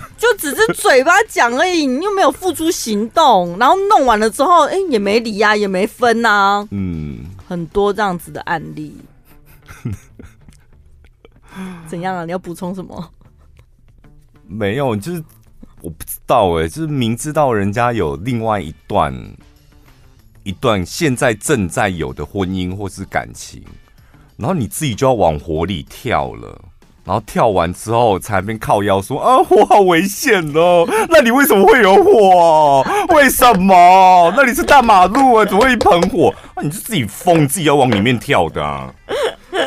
[0.16, 8.96] 就只是嘴巴讲而已，你又没有付出行动，然后弄完了之后，哎、欸，也没离呀、啊，也没分呐、啊，嗯，很多这样子的案例。
[11.88, 12.24] 怎样啊？
[12.24, 13.10] 你要补充什么？
[14.46, 15.22] 没有，就是
[15.80, 19.12] 我不知道哎、欸，就是明知道人家有另外一段
[20.44, 23.62] 一段现在正在有的婚姻或是感情，
[24.36, 26.60] 然后你自己就要往火里跳了。
[27.08, 30.86] 然后跳完之后，才边靠腰说啊，火好危险哦！
[31.08, 32.84] 那里为什么会有火？
[33.16, 34.30] 为什么？
[34.36, 36.28] 那里是大马路啊，怎么会一盆火？
[36.54, 38.92] 啊、你是自己疯，自己要往里面跳的啊！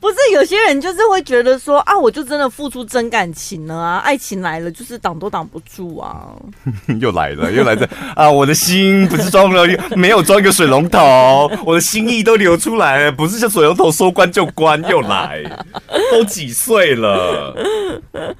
[0.00, 6.34] 不是有些人就是会觉得说啊，我就真的付出真感情了啊，爱情来了就是挡都挡不住啊。
[7.00, 7.86] 又来了，又来了
[8.16, 8.30] 啊！
[8.30, 15.42] 我的心不是装了，没有装一个水龙头，我的心意都流出来了，不是像水龙头说关就关，又来，
[16.10, 17.54] 都几岁了？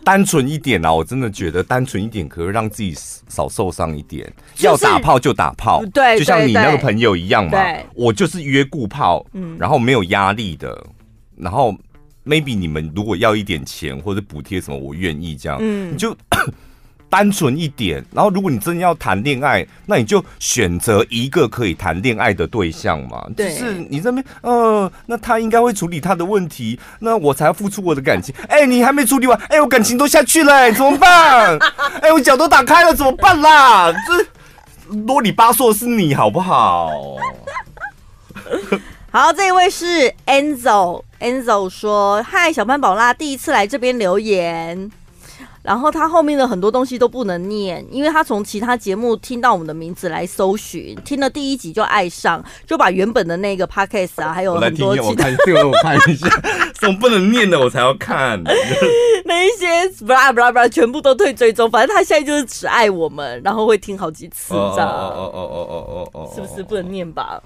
[0.02, 0.90] 单纯一点啊！
[0.90, 2.96] 我真的觉得单纯一点可以让自己
[3.28, 4.24] 少受伤一点。
[4.54, 7.58] 就是、要打炮就打炮，对，就像你那个朋友一样嘛。
[7.94, 10.82] 我就是约顾炮，嗯，然后没有压力的。
[11.41, 11.74] 然后
[12.24, 15.59] ，maybe 你们如果要一点钱或者补贴什么，我愿意这样。
[15.61, 16.16] 嗯，你就
[17.09, 18.05] 单纯一点。
[18.12, 23.26] 然后，如果你真的要谈恋爱，那你就选择一个可以谈恋爱的对象嘛。
[23.36, 28.32] 对，就是你这边，呃，那他应该会处理他的问题，那我才要付出我的感情。
[28.49, 31.59] 哎，你还没处理完，哎，我感情都下去了，怎么办？
[32.01, 33.93] 哎，我脚都打开了，怎么办啦？
[34.07, 36.93] 这啰里吧嗦的是你好不好？
[39.12, 41.02] 好，这一位是 Enzo。
[41.18, 44.88] Enzo 说：“嗨，小潘宝拉，第一次来这边留言。
[45.62, 56.28] 然后他后面的很多东西都不能念，因为他从其他节目听到我们的名字来搜寻，听了第一集就爱上，就把原本的那个 Podcast 啊，还有很多其他，我看一下，
[56.80, 58.40] 什么不能念的我才要看。
[59.26, 61.68] 那一些不啦不啦不啦，全部都退追踪。
[61.68, 64.88] 反正他现在就是只爱我们，然后会听好几次，这样。
[64.88, 67.42] 哦哦哦哦哦哦哦，是不是不能念吧？”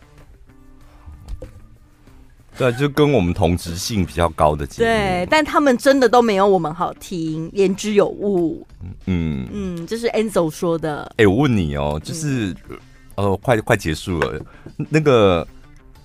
[2.58, 8.64] 对，就跟我们同质性比较高的节目，对，但他们真的都没有我们好听，言之有物。
[9.06, 11.02] 嗯嗯，这是 Enzo 说的。
[11.16, 12.78] 哎、欸，我问你哦，就是、嗯、
[13.16, 14.40] 呃，快快结束了，
[14.76, 15.46] 那个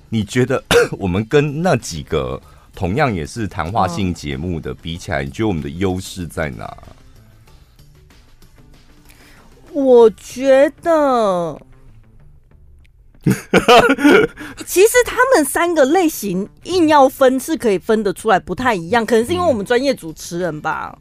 [0.09, 0.63] 你觉得
[0.97, 2.41] 我们跟那几个
[2.73, 6.75] 同样也是谈话性节目的比起来，你觉得我们的优势在哪？
[9.71, 11.61] 我觉得。
[14.65, 19.05] 其实他们三个类型硬要分是可以分得出来，不太一样。
[19.05, 20.97] 可能是因为我们专业主持人吧。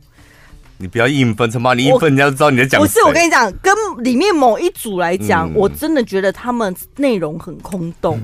[0.81, 1.75] 你不要硬分，什么？
[1.75, 2.81] 你一分人家就知道你在讲。
[2.81, 8.21] 不是，我跟你讲，跟里面某一组来讲，嗯、我真的觉得他们内容很空洞。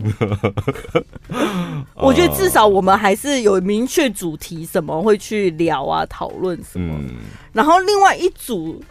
[1.94, 6.94] 我觉得至少我们还是有明确主题，什么会去聊啊，讨论什么。
[6.96, 7.10] 嗯、
[7.52, 8.82] 然后另外一组。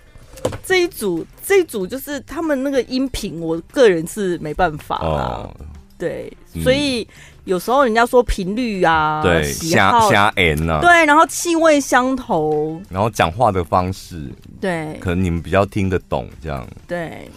[0.66, 5.44] 这一组，这一组就是他们那个音频，我个人是没办法啦。
[5.44, 5.56] 哦、
[5.98, 6.32] 对，
[6.64, 7.08] 所以
[7.46, 14.32] 有时候人家说频率啊，对，瞎瞎 N 啊，对，然后气味相投，然后讲话的方式，
[14.62, 17.30] 对，可能你们比较听得懂，这样，对，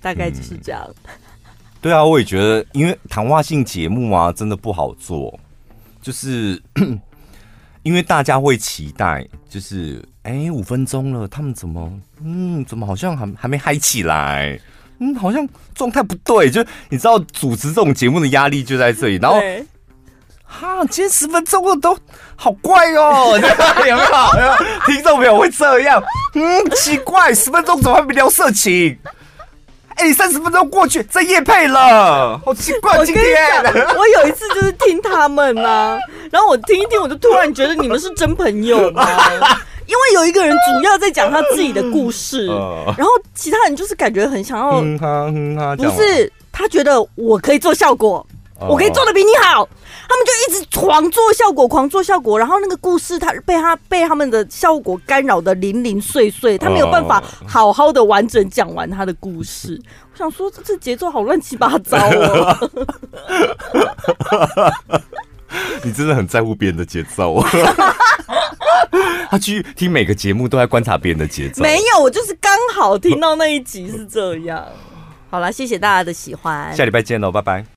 [0.00, 0.88] 大概就是这样。
[1.04, 1.10] 嗯、
[1.80, 5.38] 对啊，我也觉得，因为谈话性节目啊，真的不好做，
[6.00, 6.62] 就是。
[7.82, 11.90] 因为大家会期待，就是哎，五分钟了，他们怎么，
[12.22, 14.58] 嗯，怎么好像还还没嗨起来？
[14.98, 16.50] 嗯，好像状态不对。
[16.50, 19.16] 就你知道，主持这种节目的压力就在这里。
[19.16, 19.40] 然后，
[20.42, 21.96] 哈，今天十分钟了都
[22.34, 23.38] 好怪哦，
[23.86, 24.56] 有没有？
[24.86, 26.02] 听众朋友会这样，
[26.34, 28.98] 嗯，奇怪，十分钟怎么还没聊色情？
[29.98, 32.96] 哎，三十分钟过去，在夜配了，好奇怪。
[32.96, 33.18] 我跟你
[33.62, 35.98] 讲，我有一次就是听他们呢、啊，
[36.30, 39.06] 然后我听一听，我就突然觉得你们是真朋友吗？
[39.88, 44.80] 因为有一个人主要在讲他自己的故事，然后其他人就是感觉很想要，
[45.76, 48.24] 不是他觉得我可以做效果，
[48.60, 49.68] 我可以做的比你好。
[50.08, 59.78] 他们就一直狂做效果，狂做效果，然后那个故事他被他被他们的效果干扰的零零碎碎，他没有办法好好的完整讲完他的故事。
[60.10, 62.70] 我想说，这这节奏好乱七八糟哦。
[65.82, 67.42] 你真的很在乎别人的节奏。
[69.30, 71.62] 他去听每个节目都在观察别人的节奏。
[71.62, 74.66] 没有，我就是刚好听到那一集是这样。
[75.30, 77.66] 好了，谢谢大家的喜欢，下礼拜见喽，拜拜。